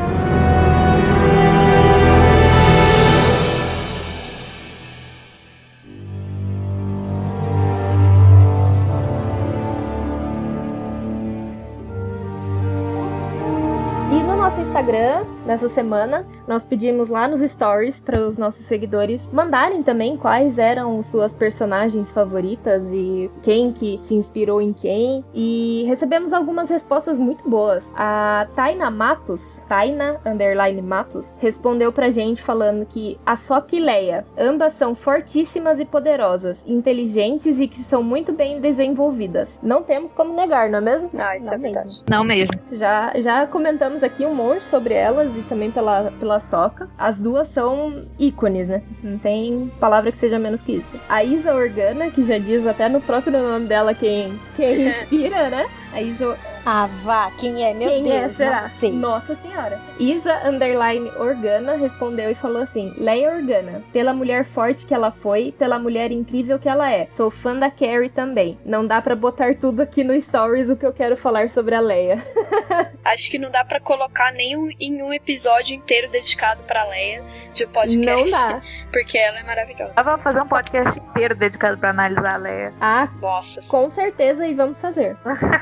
[15.47, 21.03] Nessa semana, nós pedimos lá nos stories para os nossos seguidores mandarem também quais eram
[21.05, 25.25] suas personagens favoritas e quem que se inspirou em quem.
[25.33, 27.85] E recebemos algumas respostas muito boas.
[27.95, 34.25] A Taina Matos, Taina Underline Matos, respondeu pra gente falando que a Sokka e Leia,
[34.37, 39.59] ambas são fortíssimas e poderosas, inteligentes e que são muito bem desenvolvidas.
[39.63, 41.11] Não temos como negar, não é mesmo?
[41.13, 42.03] Não, isso não é verdade.
[42.11, 42.53] Não mesmo.
[42.73, 46.89] Já, já comentamos aqui um monte sobre elas e também pela, pela Soca.
[46.99, 48.83] As duas são ícones, né?
[49.03, 50.99] Não tem palavra que seja menos que isso.
[51.09, 55.67] A Isa Organa, que já diz até no próprio nome dela quem, quem inspira, né?
[55.93, 56.37] A Isa
[56.69, 57.73] Ah, vá, quem é?
[57.73, 58.57] Meu quem Deus, é, será?
[58.57, 58.93] não sei.
[58.93, 59.81] Nossa senhora.
[60.01, 65.55] Isa Underline Organa respondeu e falou assim: Leia Organa, pela mulher forte que ela foi,
[65.57, 67.07] pela mulher incrível que ela é.
[67.13, 68.59] Sou fã da Carrie também.
[68.65, 71.81] Não dá pra botar tudo aqui no Stories o que eu quero falar sobre a
[71.81, 72.21] Leia.
[73.05, 77.23] Acho que não dá pra colocar nenhum em um episódio inteiro dedicado pra Leia
[77.55, 78.05] de podcast.
[78.05, 78.61] Não dá.
[78.91, 79.93] Porque ela é maravilhosa.
[79.97, 82.75] Nós vamos fazer um podcast inteiro dedicado pra analisar a Leia.
[82.81, 83.61] Ah, Nossa.
[83.69, 85.17] com certeza e vamos fazer.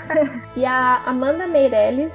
[0.56, 2.12] e a Amanda Meirelles,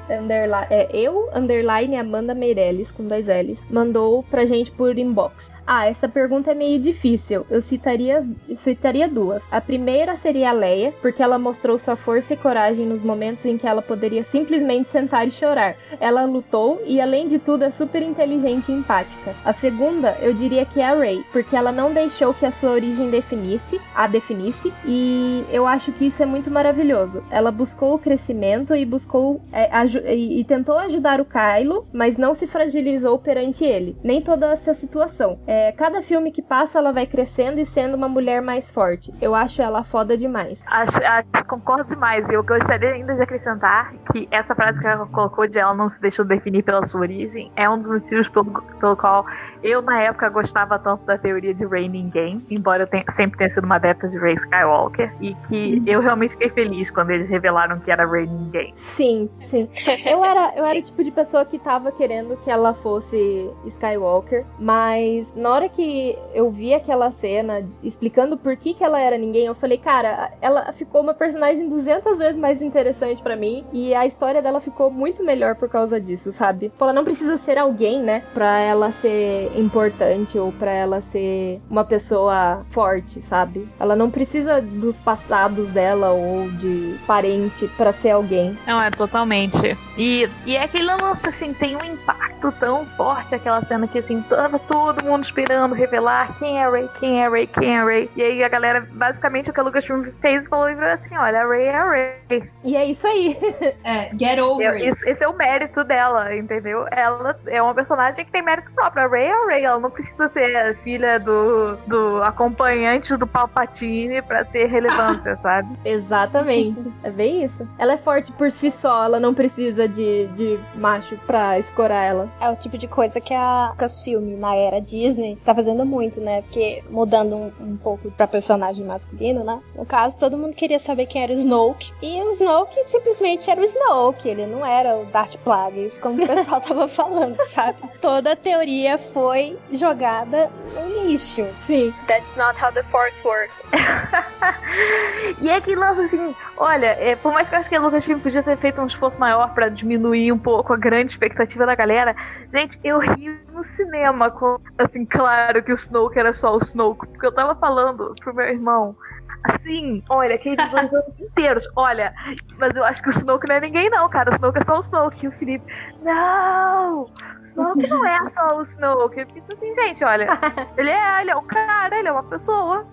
[0.69, 5.48] é, eu, underline Amanda Meirelles, com dois L's, mandou pra gente por inbox.
[5.71, 7.45] Ah, essa pergunta é meio difícil.
[7.47, 9.43] Eu citaria, citaria duas.
[9.51, 13.55] A primeira seria a Leia, porque ela mostrou sua força e coragem nos momentos em
[13.55, 15.75] que ela poderia simplesmente sentar e chorar.
[15.99, 19.35] Ela lutou e, além de tudo, é super inteligente e empática.
[19.45, 22.71] A segunda, eu diria que é a Rey, porque ela não deixou que a sua
[22.71, 27.23] origem definisse, a definisse, e eu acho que isso é muito maravilhoso.
[27.29, 29.69] Ela buscou o crescimento e buscou é,
[30.15, 33.95] e, e tentou ajudar o Kylo, mas não se fragilizou perante ele.
[34.03, 35.37] Nem toda essa situação.
[35.45, 39.11] É, cada filme que passa, ela vai crescendo e sendo uma mulher mais forte.
[39.21, 40.61] Eu acho ela foda demais.
[40.67, 42.29] Acho, acho- concordo demais.
[42.29, 45.87] E eu gostaria ainda de acrescentar que essa frase que ela colocou de ela não
[45.89, 48.45] se deixou definir pela sua origem é um dos motivos pelo,
[48.79, 49.25] pelo qual
[49.63, 53.49] eu, na época, gostava tanto da teoria de Rey Ninguém, embora eu tenha- sempre tenha
[53.49, 57.79] sido uma adepta de Rey Skywalker, e que eu realmente fiquei feliz quando eles revelaram
[57.79, 58.73] que era Rey Ninguém.
[58.95, 59.69] Sim, sim.
[60.05, 64.45] Eu era, eu era o tipo de pessoa que tava querendo que ela fosse Skywalker,
[64.59, 69.47] mas na hora que eu vi aquela cena explicando por que, que ela era ninguém,
[69.47, 74.05] eu falei, cara, ela ficou uma personagem 200 vezes mais interessante pra mim e a
[74.05, 76.71] história dela ficou muito melhor por causa disso, sabe?
[76.77, 81.59] Pô, Ela não precisa ser alguém, né, pra ela ser importante ou pra ela ser
[81.67, 83.67] uma pessoa forte, sabe?
[83.79, 88.55] Ela não precisa dos passados dela ou de parente pra ser alguém.
[88.67, 89.75] Não, é totalmente.
[89.97, 94.21] E, e é aquele lance, assim, tem um impacto tão forte aquela cena que, assim,
[94.21, 97.83] tava todo mundo revelar quem é a Ray, quem é a Ray, quem é a
[97.85, 98.09] Ray.
[98.15, 101.41] E aí a galera, basicamente, o que a Lucasfilm fez falou e falou assim: olha,
[101.41, 102.49] a Ray é a Ray.
[102.63, 103.37] E é isso aí.
[103.83, 104.87] É, get over it.
[104.87, 106.85] isso- esse é o mérito dela, entendeu?
[106.91, 109.05] Ela é uma personagem que tem mérito próprio.
[109.05, 114.21] A Ray é a Ray, ela não precisa ser filha do, do acompanhante do Palpatine
[114.21, 115.69] pra ter relevância, sabe?
[115.85, 116.83] Exatamente.
[117.03, 117.67] É bem isso.
[117.77, 122.29] Ela é forte por si só, ela não precisa de, de macho pra escorar ela.
[122.41, 126.41] É o tipo de coisa que a Lucasfilm, na era Disney, tá fazendo muito, né?
[126.41, 129.59] Porque mudando um, um pouco pra personagem masculino, né?
[129.75, 131.93] No caso, todo mundo queria saber quem era o Snoke.
[132.01, 134.29] E o Snoke simplesmente era o Snoke.
[134.29, 137.77] Ele não era o Darth Plagueis, como o pessoal tava falando, sabe?
[138.01, 141.45] Toda a teoria foi jogada no lixo.
[141.65, 141.93] Sim.
[142.07, 143.65] That's not how the Force works.
[145.41, 148.19] E é que lança assim, olha, é, por mais que eu acho que a Lucasfilm
[148.19, 152.15] podia ter feito um esforço maior pra diminuir um pouco a grande expectativa da galera,
[152.53, 157.07] gente, eu ri no cinema com, assim, claro que o Snoke era só o Snoke,
[157.07, 158.95] porque eu tava falando pro meu irmão,
[159.43, 162.13] assim, olha, aqueles dois anos inteiros, olha,
[162.57, 164.77] mas eu acho que o Snoke não é ninguém não, cara, o Snoke é só
[164.77, 165.65] o Snoke, e o Felipe,
[166.01, 167.09] não, o
[167.41, 170.27] Snoke não é só o Snoke, assim, gente, olha,
[170.77, 172.85] ele é, ele é um cara, ele é uma pessoa,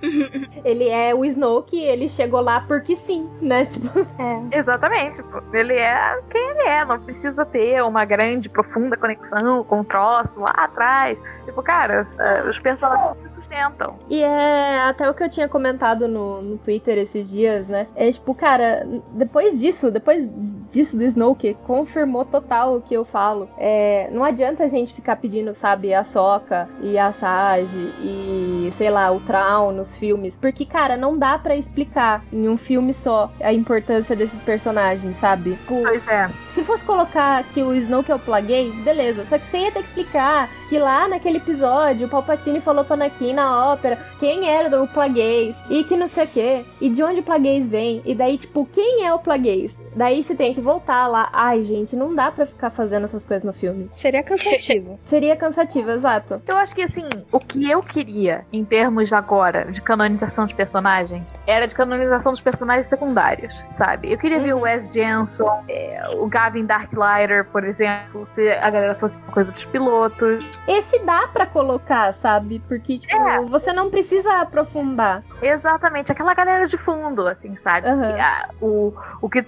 [0.64, 3.66] Ele é o Snoke ele chegou lá porque sim, né?
[3.66, 4.58] Tipo, É.
[4.58, 5.42] Exatamente, pô.
[5.52, 10.40] ele é quem ele é, não precisa ter uma grande, profunda conexão com o troço
[10.40, 11.18] lá atrás.
[11.44, 13.98] Tipo, cara, é, os personagens se sustentam.
[14.08, 17.86] E é até o que eu tinha comentado no, no Twitter esses dias, né?
[17.94, 20.28] É tipo, cara, depois disso, depois
[20.72, 23.48] disso do Snoke, confirmou total o que eu falo.
[23.58, 28.90] É, não adianta a gente ficar pedindo, sabe, a Soca e a Sage e, sei
[28.90, 30.36] lá, o Traum nos filmes.
[30.36, 35.52] Porque, cara, não dá pra explicar em um filme só a importância desses personagens, sabe?
[35.52, 36.28] Tipo, Pois é.
[36.56, 39.26] Se fosse colocar que o Snoke é o Plagueis, beleza.
[39.26, 42.94] Só que você ia ter que explicar que lá naquele episódio o Palpatine falou pra
[42.94, 47.02] Anakin na ópera quem era o Plagueis e que não sei o que, e de
[47.02, 49.76] onde o Plagueis vem, e daí, tipo, quem é o Plagueis?
[49.94, 51.30] Daí você tem que voltar lá.
[51.32, 53.90] Ai, gente, não dá pra ficar fazendo essas coisas no filme.
[53.94, 54.98] Seria cansativo.
[55.06, 56.42] Seria cansativo, exato.
[56.46, 61.22] Eu acho que, assim, o que eu queria, em termos agora de canonização de personagens,
[61.46, 64.12] era de canonização dos personagens secundários, sabe?
[64.12, 64.44] Eu queria uhum.
[64.44, 69.32] ver o Wes Jensen, é, o Gavin Darklighter, por exemplo, se a galera fosse uma
[69.32, 70.48] coisa dos pilotos.
[70.68, 72.62] Esse dá para colocar, sabe?
[72.68, 73.40] Porque, tipo, é.
[73.40, 75.24] você não precisa aprofundar.
[75.42, 77.88] Exatamente, aquela galera de fundo, assim, sabe?
[77.88, 78.20] Uhum.
[78.20, 79.44] A, o, o que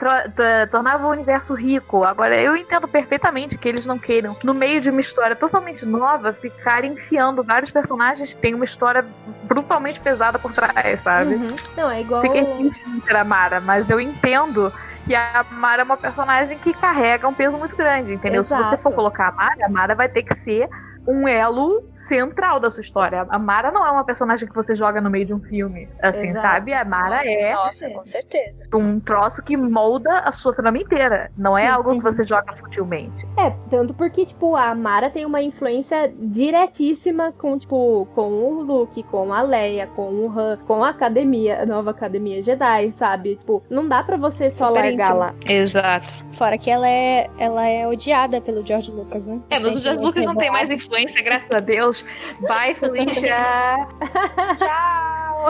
[0.70, 2.02] tornava o universo rico.
[2.02, 6.32] Agora, eu entendo perfeitamente que eles não queiram, no meio de uma história totalmente nova,
[6.32, 9.06] ficar enfiando vários personagens que têm uma história
[9.44, 11.34] brutalmente pesada por trás, sabe?
[11.34, 11.56] Uhum.
[11.76, 12.22] Não, é igual.
[12.22, 12.84] Fiquei triste
[13.14, 14.72] a Mara, mas eu entendo
[15.08, 18.40] que a Mara é uma personagem que carrega um peso muito grande, entendeu?
[18.40, 18.62] Exato.
[18.62, 20.68] Se você for colocar a Mara, a Mara vai ter que ser
[21.08, 23.26] um elo central da sua história.
[23.30, 26.28] A Mara não é uma personagem que você joga no meio de um filme, assim,
[26.28, 26.46] Exato.
[26.46, 26.74] sabe?
[26.74, 28.64] A Mara é Nossa, com certeza.
[28.74, 31.30] um troço que molda a sua trama inteira.
[31.36, 31.68] Não é Sim.
[31.68, 33.26] algo que você joga futilmente.
[33.38, 39.02] É, tanto porque, tipo, a Mara tem uma influência diretíssima com, tipo, com o Luke,
[39.04, 43.36] com a Leia, com o Han, com a academia, a nova academia Jedi, sabe?
[43.36, 45.18] Tipo, não dá para você só Super largar íntimo.
[45.18, 45.34] lá.
[45.46, 46.08] Exato.
[46.32, 49.40] Fora que ela é, ela é odiada pelo George Lucas, né?
[49.48, 52.04] É, mas o George Lucas não tem mais influência influência, graças a Deus.
[52.40, 53.36] Bye, Felicia.
[54.56, 55.48] Tchau.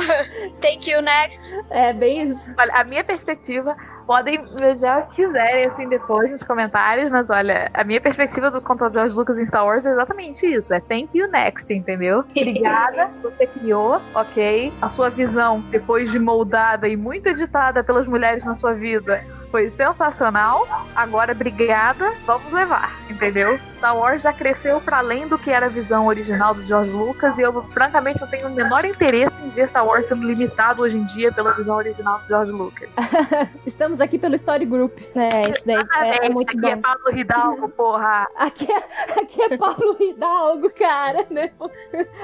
[0.61, 1.59] Thank you next.
[1.71, 2.55] É bem isso.
[2.59, 3.75] Olha, a minha perspectiva,
[4.07, 8.51] podem me odiar o que quiserem assim depois nos comentários, mas olha, a minha perspectiva
[8.51, 10.73] do contra George Lucas em Star Wars é exatamente isso.
[10.73, 12.21] É thank you next, entendeu?
[12.37, 14.73] Obrigada, você criou, ok?
[14.81, 19.71] A sua visão, depois de moldada e muito editada pelas mulheres na sua vida foi
[19.71, 20.67] sensacional.
[20.95, 23.59] Agora, obrigada, vamos levar, entendeu?
[23.79, 27.39] Star Wars já cresceu para além do que era a visão original do George Lucas
[27.39, 30.99] e eu, francamente, não tenho o menor interesse em ver Star Wars sendo limitado hoje
[30.99, 32.91] em dia pela visão original do George Lucas.
[33.65, 34.99] Estamos aqui pelo Story Group.
[35.15, 36.69] É, isso daí é, é muito aqui bom.
[36.69, 38.29] é Pablo Hidalgo, porra.
[38.37, 41.51] Aqui é, aqui é Pablo Hidalgo, cara, né?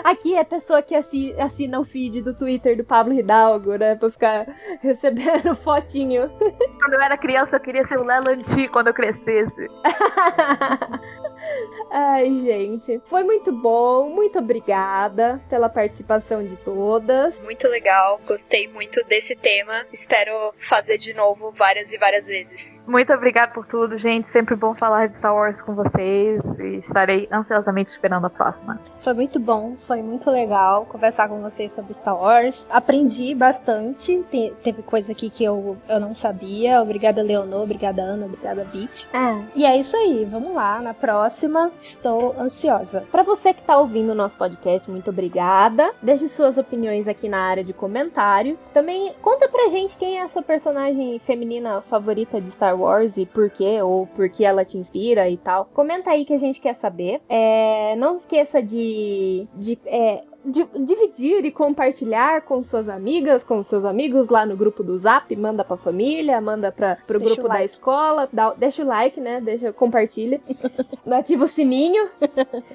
[0.03, 3.95] Aqui é pessoa que assina o feed do Twitter do Pablo Hidalgo, né?
[3.95, 4.47] Pra ficar
[4.83, 6.29] recebendo fotinho.
[6.81, 9.69] Quando eu era era criança, eu queria ser o Lelanti quando eu crescesse.
[11.91, 13.01] Ai, gente.
[13.07, 14.11] Foi muito bom.
[14.11, 17.39] Muito obrigada pela participação de todas.
[17.41, 18.21] Muito legal.
[18.27, 19.87] Gostei muito desse tema.
[19.93, 22.83] Espero fazer de novo várias e várias vezes.
[22.87, 24.29] Muito obrigada por tudo, gente.
[24.29, 26.43] Sempre bom falar de Star Wars com vocês.
[26.59, 28.81] E estarei ansiosamente esperando a próxima.
[28.99, 29.77] Foi muito bom.
[29.77, 32.67] Foi muito legal conversar com vocês sobre Star Wars.
[32.71, 34.25] Aprendi bastante.
[34.31, 36.83] Te teve coisa aqui que eu, eu não sabia.
[36.83, 37.63] Obrigada, Leonor.
[37.63, 38.27] Obrigada, Ana.
[38.27, 39.09] Obrigada, Vit.
[39.13, 39.45] É.
[39.55, 40.27] E é isso aí.
[40.29, 40.81] Vamos lá.
[40.81, 41.44] Na próxima
[41.81, 43.07] Estou ansiosa.
[43.11, 45.93] Para você que está ouvindo o nosso podcast, muito obrigada.
[46.03, 48.59] Deixe suas opiniões aqui na área de comentários.
[48.73, 53.27] Também conta pra gente quem é a sua personagem feminina favorita de Star Wars e
[53.27, 55.67] por quê, ou por que ela te inspira e tal.
[55.67, 57.21] Comenta aí que a gente quer saber.
[57.29, 64.29] É, não esqueça de, de é, dividir e compartilhar com suas amigas, com seus amigos
[64.29, 68.29] lá no grupo do Zap, manda pra família, manda pra, pro deixa grupo da escola,
[68.33, 69.41] dá, deixa o like, né?
[69.41, 70.41] Deixa, compartilha.
[71.11, 72.09] Ativa o sininho.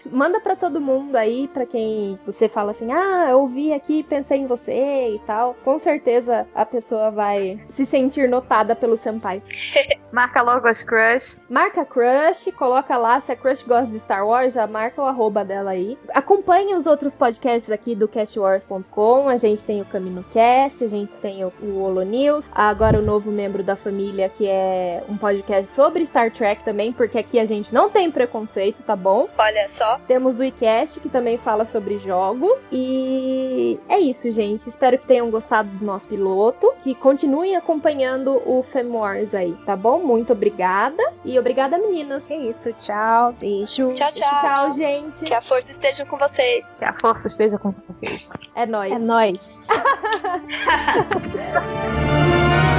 [0.10, 4.40] manda pra todo mundo aí, pra quem você fala assim, ah, eu ouvi aqui, pensei
[4.40, 5.56] em você e tal.
[5.64, 9.42] Com certeza a pessoa vai se sentir notada pelo senpai.
[10.12, 11.38] marca logo as crush.
[11.50, 15.44] Marca crush, coloca lá, se a crush gosta de Star Wars, já marca o arroba
[15.44, 15.98] dela aí.
[16.14, 19.28] Acompanhe os outros podcasts podcasts aqui do castwars.com.
[19.28, 23.02] A gente tem o Camino Cast, a gente tem o, o Holo News, agora o
[23.02, 27.46] novo membro da família que é um podcast sobre Star Trek também, porque aqui a
[27.46, 29.28] gente não tem preconceito, tá bom?
[29.38, 30.00] Olha só.
[30.08, 34.70] Temos o iCast que também fala sobre jogos e é isso, gente.
[34.70, 40.00] Espero que tenham gostado do nosso piloto, que continuem acompanhando o Wars aí, tá bom?
[40.00, 42.24] Muito obrigada e obrigada meninas.
[42.30, 43.94] É isso, tchau, beijo.
[43.94, 44.40] Tchau, tchau.
[44.42, 45.24] Tchau, gente.
[45.24, 46.78] Que a força esteja com vocês.
[46.78, 48.30] Que a força esteja esteja com vocês.
[48.56, 48.94] É nóis.
[48.94, 49.68] É nóis.